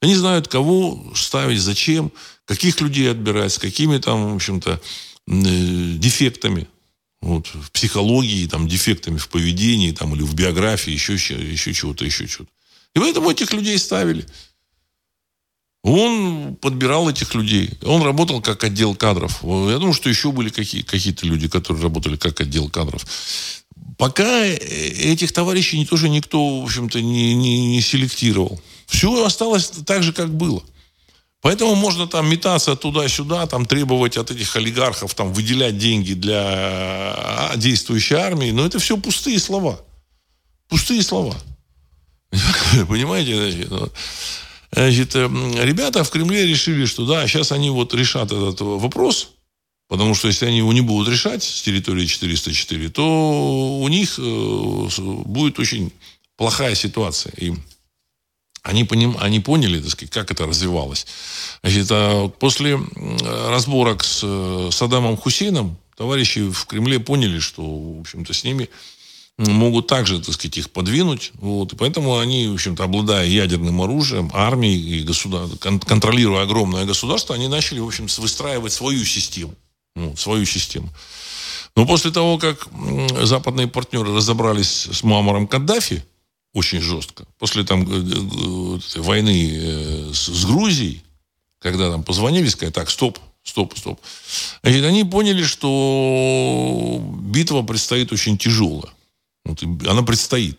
[0.00, 2.12] Они знают, кого ставить, зачем,
[2.44, 4.80] каких людей отбирать, с какими там, в общем-то,
[5.26, 6.66] дефектами
[7.20, 12.50] вот, психологии, там, дефектами в поведении, там, или в биографии, еще, еще чего-то, еще чего-то.
[12.94, 14.26] И поэтому этих людей ставили.
[15.82, 17.70] Он подбирал этих людей.
[17.82, 19.42] Он работал как отдел кадров.
[19.42, 23.04] Я думаю, что еще были какие- какие-то люди, которые работали как отдел кадров.
[23.96, 28.60] Пока э, этих товарищей тоже никто, в общем-то, не, не, не селектировал.
[28.86, 30.62] Все осталось так же, как было.
[31.40, 37.52] Поэтому можно там метаться туда-сюда, там требовать от этих олигархов там выделять деньги для а,
[37.56, 39.80] действующей армии, но это все пустые слова.
[40.68, 41.36] Пустые слова.
[42.88, 43.68] Понимаете?
[44.72, 49.30] Значит, эм, ребята в Кремле решили, что да, сейчас они вот решат этот вопрос,
[49.88, 54.88] потому что если они его не будут решать с территории 404, то у них э,
[54.98, 55.92] будет очень
[56.36, 57.32] плохая ситуация.
[57.38, 57.54] И
[58.68, 61.06] они, поним, они поняли, так сказать, как это развивалось.
[61.62, 62.78] Значит, а после
[63.48, 68.68] разборок с э, Саддамом Хусейном товарищи в Кремле поняли, что, в общем-то, с ними
[69.38, 71.32] могут также, так сказать, их подвинуть.
[71.34, 71.72] Вот.
[71.72, 75.48] И поэтому они, в общем-то, обладая ядерным оружием, армией и государ...
[75.58, 79.54] контролируя огромное государство, они начали, в общем, выстраивать свою систему.
[79.94, 80.88] Ну, свою систему.
[81.74, 82.68] Но после того, как
[83.22, 86.04] западные партнеры разобрались с Муаммаром Каддафи,
[86.52, 87.24] очень жестко.
[87.38, 87.84] После там
[88.96, 91.02] войны э, с Грузией,
[91.58, 94.00] когда там позвонили, сказали, так, стоп, стоп, стоп.
[94.62, 98.92] Значит, они поняли, что битва предстоит очень тяжелая.
[99.44, 100.58] Вот, она предстоит.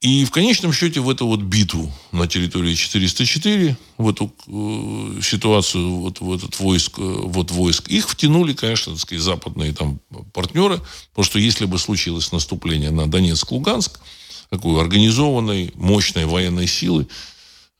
[0.00, 5.96] И в конечном счете в эту вот битву на территории 404, в эту э, ситуацию,
[5.96, 9.98] вот в этот войск, э, вот войск, их втянули, конечно, так сказать, западные там
[10.32, 10.80] партнеры,
[11.10, 13.98] потому что если бы случилось наступление на Донецк-Луганск,
[14.50, 17.06] такой организованной, мощной военной силы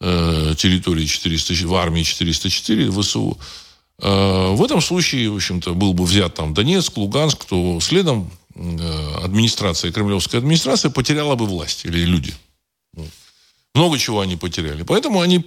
[0.00, 3.38] э, территории 400, в армии 404 ВСУ.
[4.00, 9.14] Э, в этом случае, в общем-то, был бы взят там Донецк, Луганск, то следом э,
[9.22, 12.34] администрация, кремлевская администрация потеряла бы власть, или люди.
[13.74, 14.82] Много чего они потеряли.
[14.82, 15.44] Поэтому они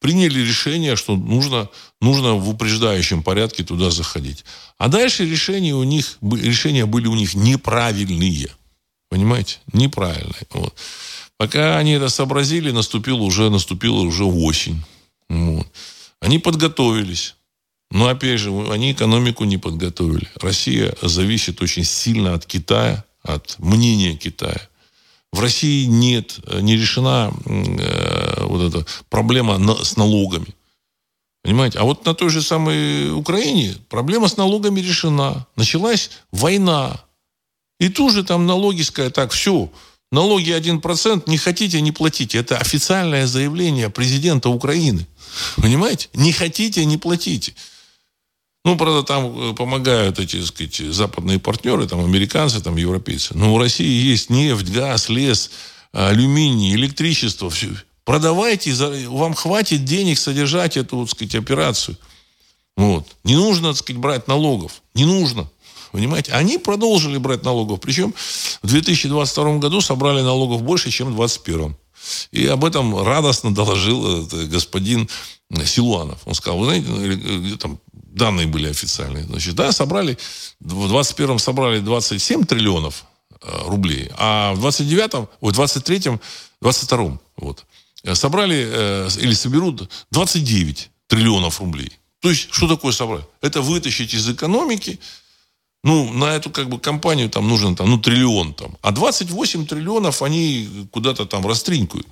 [0.00, 1.68] приняли решение, что нужно,
[2.00, 4.44] нужно в упреждающем порядке туда заходить.
[4.78, 8.48] А дальше решения у них, решения были у них неправильные.
[9.08, 9.58] Понимаете?
[9.72, 10.46] Неправильные.
[10.50, 10.74] Вот.
[11.38, 14.82] Пока они это сообразили, наступила уже, наступила уже осень.
[15.28, 15.66] Вот.
[16.20, 17.34] Они подготовились.
[17.90, 20.28] Но, опять же, они экономику не подготовили.
[20.40, 24.60] Россия зависит очень сильно от Китая, от мнения Китая.
[25.32, 30.54] В России нет, не решена э, вот эта проблема на, с налогами.
[31.42, 31.78] Понимаете?
[31.78, 35.46] А вот на той же самой Украине проблема с налогами решена.
[35.54, 37.00] Началась война.
[37.78, 39.70] И тут же там налоги сказать, так, все,
[40.10, 42.38] налоги 1%, не хотите, не платите.
[42.38, 45.06] Это официальное заявление президента Украины.
[45.56, 46.08] Понимаете?
[46.14, 47.54] Не хотите, не платите.
[48.64, 53.36] Ну, правда, там э, помогают эти, так сказать, западные партнеры, там, американцы, там, европейцы.
[53.36, 55.50] Но у России есть нефть, газ, лес,
[55.92, 57.48] алюминий, электричество.
[57.48, 57.68] Все.
[58.04, 58.72] Продавайте,
[59.08, 61.96] вам хватит денег содержать эту, так сказать, операцию.
[62.76, 63.06] Вот.
[63.24, 64.82] Не нужно, так сказать, брать налогов.
[64.94, 65.48] Не нужно.
[65.96, 66.32] Понимаете?
[66.32, 67.80] Они продолжили брать налогов.
[67.80, 68.12] Причем
[68.60, 71.74] в 2022 году собрали налогов больше, чем в 2021.
[72.32, 75.08] И об этом радостно доложил э, господин
[75.64, 76.18] Силуанов.
[76.26, 79.24] Он сказал, вы знаете, ну, э, там данные были официальные.
[79.24, 80.18] Значит, да, собрали,
[80.60, 83.06] в 21-м собрали 27 триллионов
[83.40, 86.20] э, рублей, а в 29-м, ой, 23-м,
[86.62, 87.64] 22-м, вот,
[88.12, 91.90] собрали или соберут 29 триллионов рублей.
[92.20, 93.24] То есть, что такое собрать?
[93.40, 95.00] Это вытащить из экономики
[95.86, 98.76] ну, на эту как бы компанию там нужен там, ну, триллион там.
[98.82, 102.08] А 28 триллионов они куда-то там растринкают.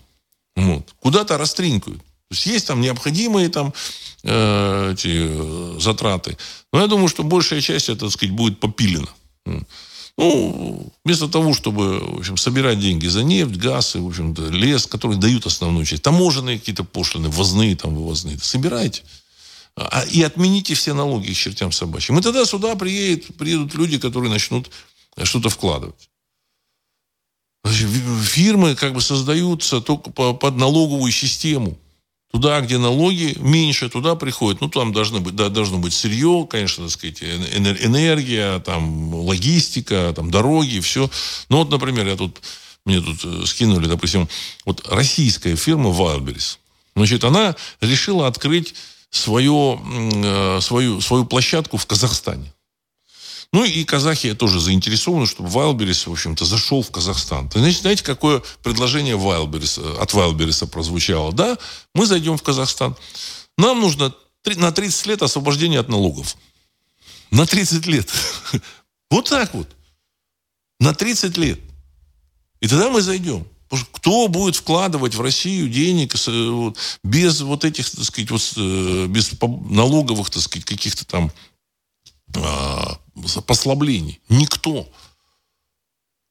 [0.54, 0.94] Вот.
[1.00, 1.98] Куда-то растринкают.
[1.98, 3.74] То есть есть там необходимые там
[4.22, 6.38] э, эти э, затраты.
[6.72, 9.08] Но я думаю, что большая часть, это, так сказать, будет попилена.
[10.16, 14.86] Ну, вместо того, чтобы, в общем, собирать деньги за нефть, газ и, в общем-то, лес,
[14.86, 19.02] которые дают основную часть, таможенные какие-то пошлины, ввозные, там, вывозные, собирайте.
[19.76, 22.18] А, и отмените все налоги к чертям собачьим.
[22.18, 24.70] И тогда сюда приедет, приедут люди, которые начнут
[25.22, 26.08] что-то вкладывать.
[27.64, 31.78] Фирмы как бы создаются только под налоговую систему.
[32.30, 34.60] Туда, где налоги меньше, туда приходят.
[34.60, 40.32] Ну, там должно быть, да, должно быть сырье, конечно, так сказать, энергия, там, логистика, там,
[40.32, 41.08] дороги, все.
[41.48, 42.40] Ну, вот, например, я тут,
[42.84, 44.28] мне тут э, скинули, допустим,
[44.64, 46.58] вот российская фирма Wildberries.
[46.96, 48.74] Значит, она решила открыть
[49.14, 52.52] свое, э, свою, свою площадку в Казахстане.
[53.52, 57.48] Ну и казахи тоже заинтересованы, чтобы Вайлберис, в общем-то, зашел в Казахстан.
[57.54, 61.32] Значит, знаете, какое предложение Вайлберис, от Вайлбериса прозвучало?
[61.32, 61.56] Да,
[61.94, 62.96] мы зайдем в Казахстан.
[63.56, 64.12] Нам нужно
[64.56, 66.36] на 30 лет освобождения от налогов.
[67.30, 68.10] На 30 лет.
[69.10, 69.68] Вот так вот.
[70.80, 71.60] На 30 лет.
[72.58, 73.46] И тогда мы зайдем.
[73.92, 76.14] Кто будет вкладывать в Россию денег
[77.02, 81.32] без вот этих, так сказать, вот, э, без налоговых, так сказать, каких-то там
[82.36, 82.98] а,
[83.46, 84.20] послаблений?
[84.28, 84.88] Никто.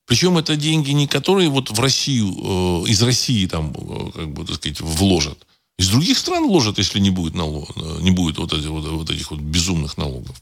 [0.05, 4.45] Причем это деньги не которые вот в Россию, э, из России там, э, как бы,
[4.45, 5.45] так сказать, вложат.
[5.83, 9.31] Из других стран ложат, если не будет, налог, не будет вот, этих, вот, вот этих
[9.31, 10.41] вот безумных налогов.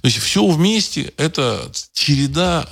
[0.00, 2.68] То есть все вместе это череда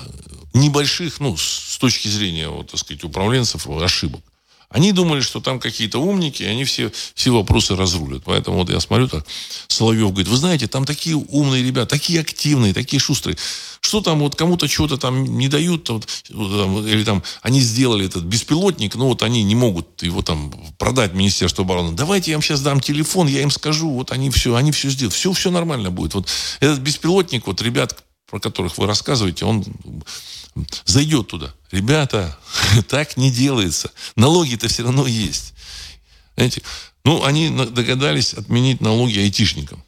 [0.53, 4.23] небольших, ну, с точки зрения, вот, так сказать, управленцев, ошибок.
[4.71, 8.23] Они думали, что там какие-то умники, и они все, все вопросы разрулят.
[8.25, 9.27] Поэтому вот я смотрю так,
[9.67, 13.37] Соловьев говорит, вы знаете, там такие умные ребята, такие активные, такие шустрые.
[13.81, 18.95] Что там вот кому-то что-то там не дают, вот, или там они сделали этот беспилотник,
[18.95, 21.97] но вот они не могут его там продать Министерству обороны.
[21.97, 25.15] Давайте я им сейчас дам телефон, я им скажу, вот они все, они все сделают.
[25.15, 26.15] Все, все нормально будет.
[26.15, 26.29] Вот
[26.61, 29.65] этот беспилотник, вот ребят, про которых вы рассказываете, он
[30.85, 31.55] зайдет туда.
[31.71, 32.37] Ребята,
[32.89, 33.91] так не делается.
[34.17, 35.55] Налоги-то все равно есть.
[36.37, 36.63] Знаете,
[37.05, 39.83] ну, они догадались отменить налоги айтишникам.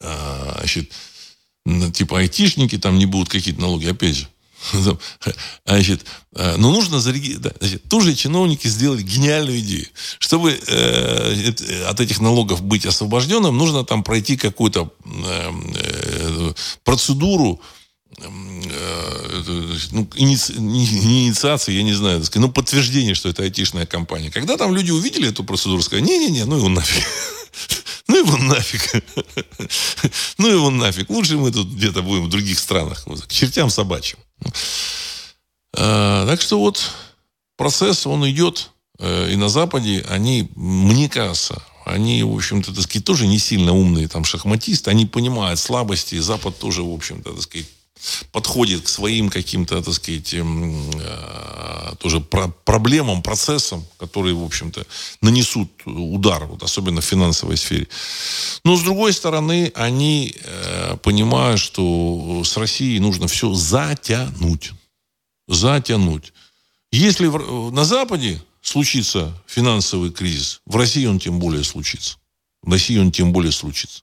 [0.00, 0.92] А, значит,
[1.94, 4.28] типа айтишники там не будут какие-то налоги, опять же.
[5.64, 7.56] Значит, а, но нужно зарегистрировать.
[7.60, 9.86] Значит, тоже чиновники сделали гениальную идею.
[10.18, 11.52] Чтобы э,
[11.88, 16.52] от этих налогов быть освобожденным, нужно там пройти какую-то э, э,
[16.84, 17.85] процедуру Э,
[18.18, 20.54] ну, иници...
[20.58, 24.30] не инициации, я не знаю, сказать, ну, подтверждение, что это айтишная компания.
[24.30, 27.04] Когда там люди увидели эту процедуру, сказали, не-не-не, ну его нафиг.
[28.08, 29.04] Ну его нафиг.
[30.38, 31.10] Ну его нафиг.
[31.10, 33.04] Лучше мы тут где-то будем в других странах.
[33.04, 34.18] К чертям собачьим.
[35.74, 36.92] А, так что вот
[37.56, 38.70] процесс, он идет.
[38.98, 43.72] Э, и на Западе они, мне кажется, они, в общем-то, так сказать, тоже не сильно
[43.72, 44.90] умные там шахматисты.
[44.90, 46.18] Они понимают слабости.
[46.18, 47.66] Запад тоже, в общем-то, так сказать,
[48.32, 54.86] подходит к своим каким-то, так сказать, эм, э, тоже про проблемам, процессам, которые, в общем-то,
[55.22, 57.88] нанесут удар, вот, особенно в финансовой сфере.
[58.64, 64.72] Но, с другой стороны, они э, понимают, что с Россией нужно все затянуть.
[65.48, 66.32] Затянуть.
[66.92, 67.26] Если
[67.70, 72.18] на Западе случится финансовый кризис, в России он тем более случится.
[72.62, 74.02] В России он тем более случится.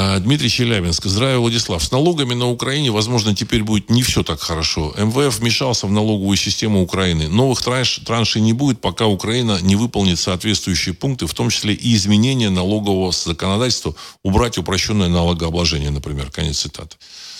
[0.00, 1.06] А, Дмитрий Челябинск.
[1.06, 1.82] Здравия, Владислав.
[1.82, 4.94] С налогами на Украине, возможно, теперь будет не все так хорошо.
[4.96, 7.26] МВФ вмешался в налоговую систему Украины.
[7.26, 11.96] Новых транш, траншей не будет, пока Украина не выполнит соответствующие пункты, в том числе и
[11.96, 16.30] изменения налогового законодательства, убрать упрощенное налогообложение, например.
[16.30, 16.96] Конец цитаты.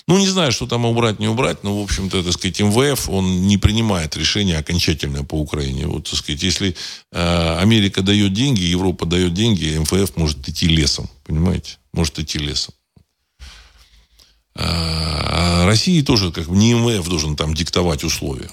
[0.08, 3.46] Ну, не знаю, что там убрать, не убрать, но, в общем-то, так сказать, МВФ, он
[3.46, 5.86] не принимает решение окончательное по Украине.
[5.86, 6.74] Вот, так сказать, если
[7.12, 11.76] э, Америка дает деньги, Европа дает деньги, МВФ может идти лесом, понимаете?
[11.92, 12.72] Может идти лесом.
[14.54, 18.50] А России тоже, как бы, не МВФ должен там диктовать условия.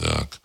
[0.00, 0.40] Так.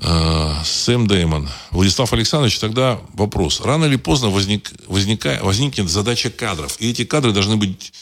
[0.00, 1.48] А, Сэм Дэймон.
[1.72, 3.60] Владислав Александрович, тогда вопрос.
[3.60, 6.76] Рано или поздно возник, возника, возникнет задача кадров.
[6.78, 7.92] И эти кадры должны быть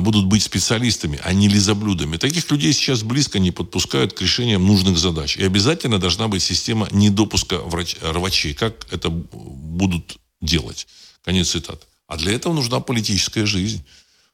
[0.00, 2.16] будут быть специалистами, а не лизоблюдами.
[2.16, 5.36] Таких людей сейчас близко не подпускают к решениям нужных задач.
[5.36, 8.54] И обязательно должна быть система недопуска врач, рвачей.
[8.54, 10.86] Как это будут делать?
[11.24, 11.86] Конец цитаты.
[12.06, 13.84] А для этого нужна политическая жизнь,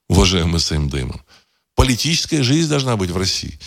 [0.08, 1.22] уважаемый Сэм Дэймон.
[1.74, 3.58] Политическая жизнь должна быть в России.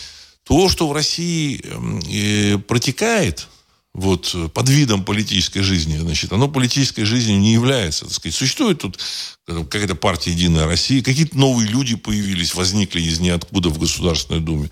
[0.44, 3.48] То, что в России эм, э, протекает,
[3.94, 8.04] вот, под видом политической жизни, значит, оно политической жизнью не является.
[8.04, 8.34] Так сказать.
[8.34, 8.98] Существует тут
[9.46, 14.70] какая-то партия «Единая Россия», какие-то новые люди появились, возникли из ниоткуда в Государственной Думе.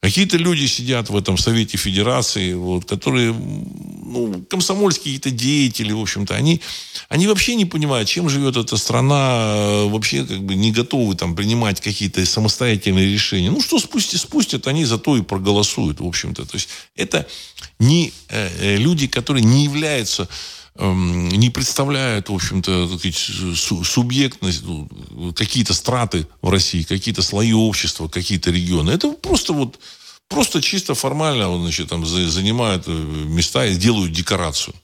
[0.00, 6.34] Какие-то люди сидят в этом Совете Федерации, вот, которые, ну, комсомольские какие-то деятели, в общем-то,
[6.34, 6.62] они,
[7.10, 11.82] они вообще не понимают, чем живет эта страна, вообще как бы не готовы там принимать
[11.82, 13.50] какие-то самостоятельные решения.
[13.50, 16.46] Ну, что спустят, спустят, они зато и проголосуют, в общем-то.
[16.46, 17.26] То есть это
[17.78, 20.28] не э, э люди, которые не являются
[20.78, 22.98] Эм, не представляют, в общем-то,
[23.84, 24.88] субъектность, ну,
[25.34, 28.90] какие-то страты в России, какие-то слои общества, какие-то регионы.
[28.90, 29.78] Это просто вот
[30.28, 34.74] просто чисто формально значит, там занимают э, места и делают декорацию.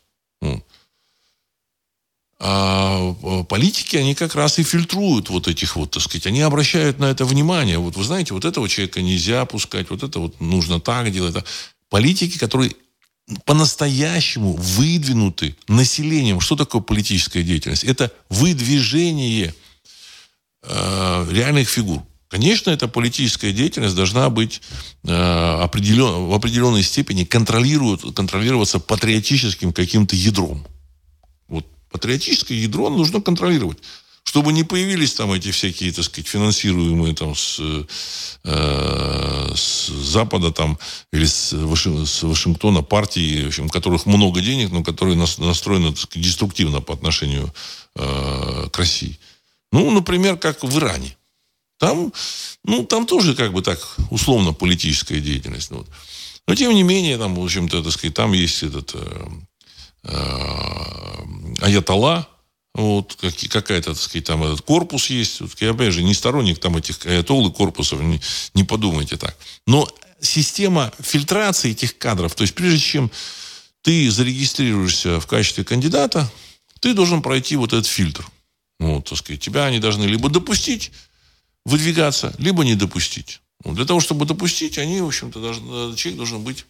[2.39, 6.99] А э, политики, они как раз и фильтруют вот этих вот, так сказать, они обращают
[6.99, 7.79] на это внимание.
[7.79, 11.37] Вот вы знаете, вот этого человека нельзя пускать, вот это вот нужно так делать.
[11.91, 12.73] Политики, которые
[13.45, 16.41] по-настоящему выдвинуты населением.
[16.41, 17.85] Что такое политическая деятельность?
[17.85, 19.55] Это выдвижение
[20.63, 22.03] э, реальных фигур.
[22.29, 24.63] Конечно, эта политическая деятельность должна быть
[25.05, 30.67] э, определен, в определенной степени контролироваться патриотическим каким-то ядром.
[31.49, 33.79] Вот патриотическое ядро нужно контролировать
[34.25, 37.61] чтобы не появились там эти всякие, так сказать, финансируемые там с,
[38.45, 40.79] э, с Запада там
[41.13, 45.99] или с, Ваши, с Вашингтона партии, в общем, которых много денег, но которые настроены так
[45.99, 47.53] сказать, деструктивно по отношению
[47.97, 49.19] э, к России.
[49.73, 51.17] Ну, например, как в Иране.
[51.79, 52.13] Там,
[52.65, 55.71] ну, там тоже как бы так условно политическая деятельность.
[55.71, 55.89] Ну, вот.
[56.47, 59.27] Но тем не менее, там, в общем-то, так сказать, там есть этот э,
[60.05, 61.17] э,
[61.61, 62.29] Аятолла,
[62.75, 63.17] вот,
[63.51, 65.41] какая-то, так сказать, там этот корпус есть.
[65.41, 68.21] Вот, я, опять же, не сторонник там этих аятолл и корпусов, не,
[68.55, 69.37] не подумайте так.
[69.67, 69.89] Но
[70.21, 73.11] система фильтрации этих кадров, то есть прежде чем
[73.83, 76.31] ты зарегистрируешься в качестве кандидата,
[76.81, 78.27] ты должен пройти вот этот фильтр.
[78.79, 80.93] Вот, так сказать, тебя они должны либо допустить
[81.65, 83.41] выдвигаться, либо не допустить.
[83.65, 86.65] Вот, для того, чтобы допустить, они, в общем-то, должны, человек должен быть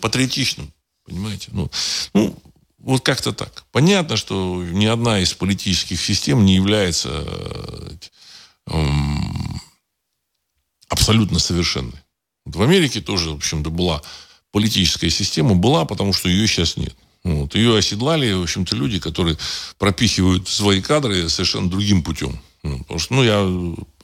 [0.00, 0.72] патриотичным.
[1.06, 1.48] Понимаете?
[1.52, 1.70] Ну,
[2.14, 2.36] ну,
[2.80, 3.64] вот как-то так.
[3.72, 7.26] Понятно, что ни одна из политических систем не является
[8.66, 8.80] э,
[10.88, 12.00] абсолютно совершенной.
[12.46, 14.02] Вот в Америке тоже, в общем-то, была
[14.50, 16.94] политическая система, была, потому что ее сейчас нет.
[17.22, 17.54] Вот.
[17.54, 19.36] Ее оседлали, в общем-то, люди, которые
[19.78, 22.40] пропихивают свои кадры совершенно другим путем.
[22.62, 23.42] Ну, потому что, ну, я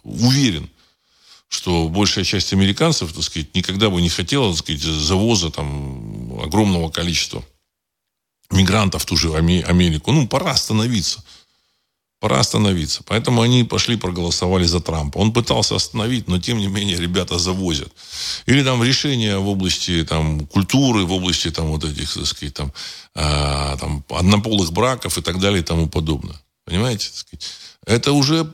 [0.03, 0.69] уверен,
[1.49, 6.91] что большая часть американцев, так сказать, никогда бы не хотела, так сказать, завоза там огромного
[6.91, 7.43] количества
[8.51, 10.13] мигрантов в ту же Америку.
[10.13, 11.23] Ну, пора остановиться.
[12.19, 13.03] Пора остановиться.
[13.07, 15.19] Поэтому они пошли, проголосовали за Трампа.
[15.19, 17.93] Он пытался остановить, но тем не менее ребята завозят.
[18.47, 22.73] Или там решения в области там, культуры, в области там, вот этих, так сказать, там,
[23.15, 26.41] э, там, однополых браков и так далее и тому подобное.
[26.65, 27.11] Понимаете?
[27.87, 28.51] Это уже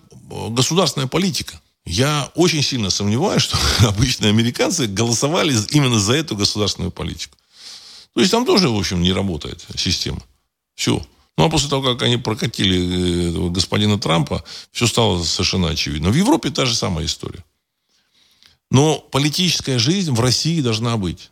[0.51, 1.61] государственная политика.
[1.85, 3.57] Я очень сильно сомневаюсь, что
[3.89, 7.37] обычные американцы голосовали именно за эту государственную политику.
[8.15, 10.23] То есть там тоже, в общем, не работает система.
[10.75, 11.05] Все.
[11.39, 16.11] Ну, а после того, как они прокатили господина Трампа, все стало совершенно очевидно.
[16.11, 17.45] В Европе та же самая история.
[18.71, 21.31] Но политическая жизнь в России должна быть.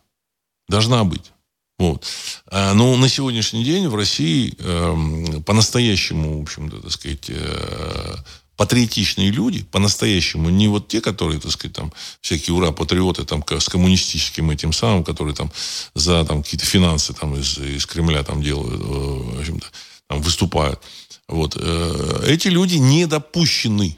[0.67, 1.31] Должна быть.
[1.77, 2.05] Вот.
[2.47, 8.15] А, но на сегодняшний день в России э, по-настоящему, в общем-то, так сказать, э,
[8.61, 11.91] патриотичные люди, по-настоящему, не вот те, которые, так сказать, там,
[12.21, 15.51] всякие ура-патриоты там, с коммунистическим этим самым, которые там
[15.95, 19.65] за там, какие-то финансы там, из, из Кремля там делают, э, в общем-то,
[20.07, 20.79] там, выступают.
[21.27, 21.57] Вот.
[21.57, 23.97] Э, эти люди не допущены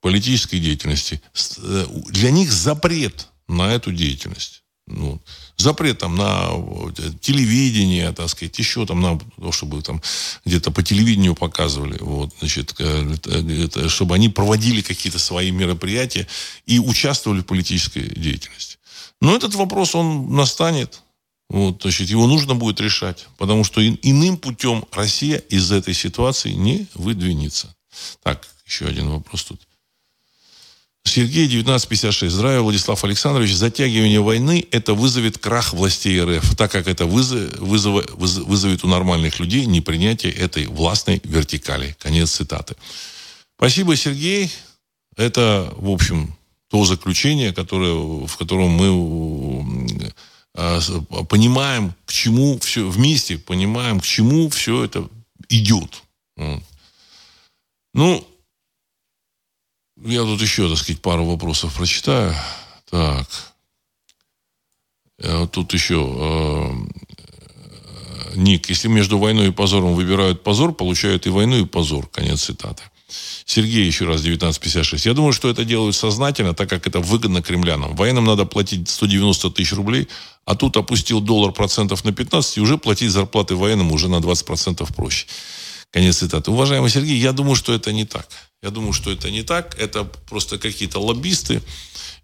[0.00, 1.20] политической деятельности.
[1.58, 4.62] Э, для них запрет на эту деятельность.
[4.90, 5.20] Ну,
[5.56, 6.48] запрет там на
[7.20, 10.00] телевидение, так сказать, еще там на то, чтобы там
[10.44, 16.26] где-то по телевидению показывали, вот, значит, э, чтобы они проводили какие-то свои мероприятия
[16.66, 18.78] и участвовали в политической деятельности.
[19.20, 21.02] Но этот вопрос, он настанет,
[21.50, 26.86] вот, значит, его нужно будет решать, потому что иным путем Россия из этой ситуации не
[26.94, 27.74] выдвинется.
[28.22, 29.67] Так, еще один вопрос тут.
[31.04, 32.32] Сергей, 1956.
[32.32, 33.54] Здравия, Владислав Александрович.
[33.54, 39.40] Затягивание войны– это вызовет крах властей РФ, так как это вызов, вызов, вызовет у нормальных
[39.40, 41.96] людей непринятие этой властной вертикали.
[41.98, 42.76] Конец цитаты.
[43.56, 44.52] Спасибо, Сергей.
[45.16, 46.36] Это, в общем,
[46.68, 49.96] то заключение, которое, в котором мы
[50.54, 50.80] э,
[51.28, 55.08] понимаем, к чему все вместе понимаем, к чему все это
[55.48, 56.02] идет.
[57.94, 58.24] Ну,
[60.04, 62.34] я тут еще, так сказать, пару вопросов прочитаю.
[62.90, 63.26] Так.
[65.18, 66.72] Э, тут еще э,
[68.36, 72.06] Ник, если между войной и позором выбирают позор, получают и войну, и позор.
[72.08, 72.82] Конец цитаты.
[73.44, 75.06] Сергей, еще раз, 1956.
[75.06, 77.96] Я думаю, что это делают сознательно, так как это выгодно кремлянам.
[77.96, 80.08] Военным надо платить 190 тысяч рублей,
[80.44, 84.46] а тут опустил доллар процентов на 15, и уже платить зарплаты военным уже на 20
[84.46, 85.26] процентов проще.
[85.90, 86.50] Конец цитаты.
[86.50, 88.28] Уважаемый Сергей, я думаю, что это не так.
[88.62, 89.78] Я думаю, что это не так.
[89.78, 91.62] Это просто какие-то лоббисты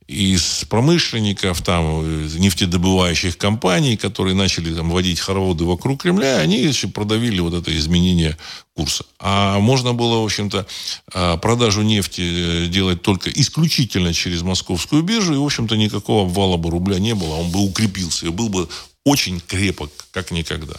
[0.06, 7.40] из промышленников, там, нефтедобывающих компаний, которые начали там, водить хороводы вокруг Кремля, они еще продавили
[7.40, 8.36] вот это изменение
[8.74, 9.06] курса.
[9.18, 10.66] А можно было, в общем-то,
[11.14, 16.58] а, продажу нефти э, делать только исключительно через московскую биржу, и, в общем-то, никакого обвала
[16.58, 18.68] бы рубля не было, он бы укрепился и был бы
[19.04, 20.74] очень крепок, как никогда.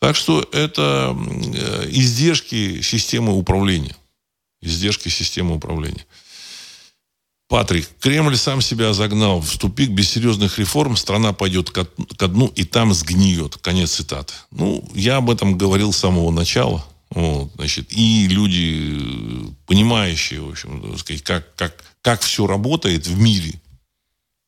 [0.00, 3.96] Так что это э, издержки системы управления.
[4.60, 6.04] Издержки системы управления.
[7.48, 9.90] Патрик, Кремль сам себя загнал в тупик.
[9.90, 11.86] Без серьезных реформ страна пойдет ко,
[12.28, 13.56] дну и там сгниет.
[13.58, 14.34] Конец цитаты.
[14.50, 16.84] Ну, я об этом говорил с самого начала.
[17.10, 23.60] Вот, значит, и люди, понимающие, в общем, сказать, как, как, как все работает в мире,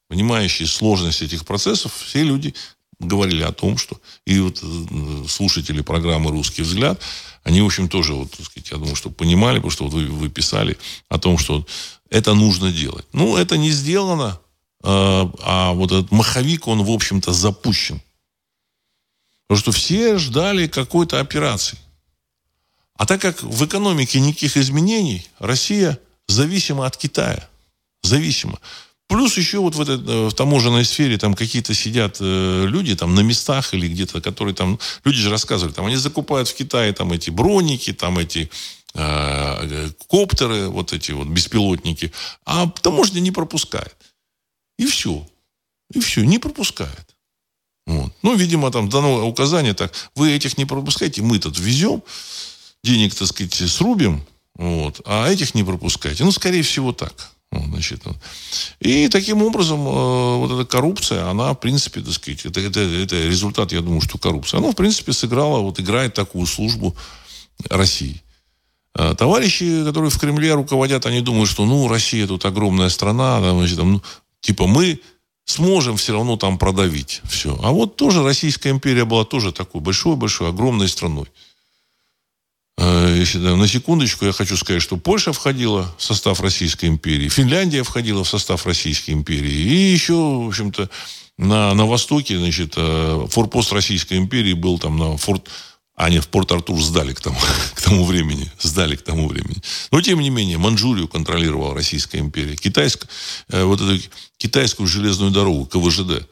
[0.08, 2.54] понимающие сложность этих процессов, все люди
[2.98, 7.00] говорили о том, что и вот э, слушатели программы «Русский взгляд»,
[7.44, 10.06] они, в общем, тоже, вот, так сказать, я думаю, что понимали, потому что вот вы,
[10.06, 10.76] вы писали
[11.08, 11.66] о том, что
[12.10, 13.06] это нужно делать.
[13.12, 14.40] Ну, это не сделано,
[14.82, 18.02] а, а вот этот маховик, он, в общем-то, запущен.
[19.46, 21.78] Потому что все ждали какой-то операции.
[22.94, 27.48] А так как в экономике никаких изменений, Россия зависима от Китая.
[28.02, 28.58] Зависима.
[29.08, 33.14] Плюс еще вот в, этой, э, в таможенной сфере там какие-то сидят э, люди там
[33.14, 37.12] на местах или где-то, которые там, люди же рассказывали, там они закупают в Китае там
[37.12, 38.50] эти броники, там эти
[38.94, 42.12] э, э коптеры, вот эти вот беспилотники,
[42.44, 43.96] а таможня не пропускает.
[44.78, 45.26] И все.
[45.94, 47.16] И все, не пропускает.
[47.86, 48.12] Вот.
[48.22, 52.02] Ну, видимо, там дано указание так, вы этих не пропускаете, мы тут везем,
[52.84, 54.22] денег, так сказать, срубим,
[54.54, 56.24] вот, а этих не пропускайте.
[56.24, 57.30] Ну, скорее всего, так.
[57.50, 58.02] Значит,
[58.80, 63.16] и таким образом э, вот эта коррупция, она, в принципе, так сказать, это, это, это
[63.26, 64.58] результат, я думаю, что коррупция.
[64.58, 66.94] Она, в принципе, сыграла, вот играет такую службу
[67.70, 68.22] России.
[68.94, 73.78] Э, товарищи, которые в Кремле руководят, они думают, что, ну, Россия тут огромная страна, значит,
[73.78, 74.02] там, ну,
[74.40, 75.00] типа мы
[75.46, 77.58] сможем все равно там продавить все.
[77.62, 81.26] А вот тоже Российская империя была тоже такой большой-большой, огромной страной.
[82.78, 87.28] Э, если, да, на секундочку я хочу сказать, что Польша входила в состав Российской империи,
[87.28, 89.50] Финляндия входила в состав Российской империи.
[89.50, 90.88] И еще, в общем-то,
[91.38, 95.48] на, на востоке, значит, э, форпост Российской империи был там на форт...
[95.96, 97.38] А, нет, в Порт-Артур сдали к тому,
[97.74, 98.48] к тому времени.
[98.60, 99.60] Сдали к тому времени.
[99.90, 102.54] Но, тем не менее, Манчжурию контролировала Российская империя.
[102.54, 103.08] Китайск,
[103.48, 104.00] э, вот эту
[104.36, 106.28] китайскую железную дорогу, КВЖД,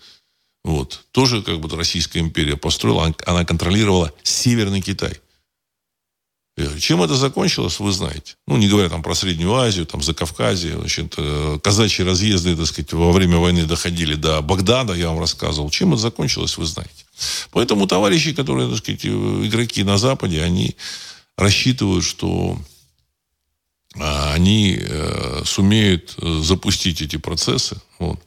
[0.62, 3.12] вот, тоже как бы Российская империя построила.
[3.26, 5.14] Она контролировала Северный Китай.
[6.56, 8.36] Э, чем это закончилось, вы знаете.
[8.46, 10.78] Ну, не говоря там про Среднюю Азию, там, за Кавказе.
[10.78, 15.70] Значит, э, казачьи разъезды, так сказать, во время войны доходили до Багдада, я вам рассказывал.
[15.70, 17.04] Чем это закончилось, вы знаете.
[17.50, 20.76] Поэтому товарищи, которые, так сказать, игроки на Западе, они
[21.36, 22.58] рассчитывают, что
[23.98, 27.80] а, они э, сумеют запустить эти процессы.
[27.98, 28.18] Вот.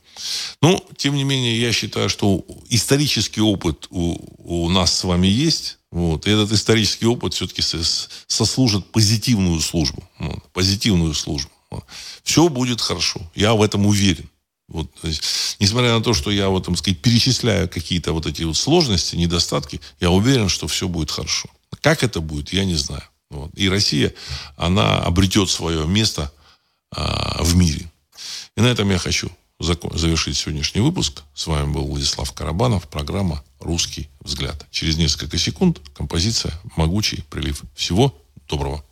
[0.62, 5.79] Ну, тем не менее, я считаю, что исторический опыт у, у нас с вами есть.
[5.92, 6.28] Вот.
[6.28, 10.04] И этот исторический опыт все-таки сослужит позитивную службу.
[10.20, 10.44] Вот.
[10.54, 11.52] Позитивную службу.
[11.72, 11.86] Вот.
[12.24, 13.22] Все будет хорошо.
[13.36, 14.30] Я в этом уверен.
[14.68, 15.24] Вот, есть,
[15.60, 19.82] несмотря на то, что я вот, там сказать, перечисляю какие-то вот эти вот сложности, недостатки,
[20.00, 21.50] я уверен, что все будет хорошо.
[21.82, 23.04] Как это будет, я не знаю.
[23.32, 23.52] Вот.
[23.56, 24.14] И Россия,
[24.58, 26.32] она обретет свое место
[26.92, 27.92] а, в мире.
[28.56, 31.24] И на этом я хочу завершить сегодняшний выпуск.
[31.34, 34.66] С вами был Владислав Карабанов, программа «Русский взгляд».
[34.72, 37.64] Через несколько секунд композиция «Могучий прилив».
[37.76, 38.16] Всего
[38.48, 38.84] доброго.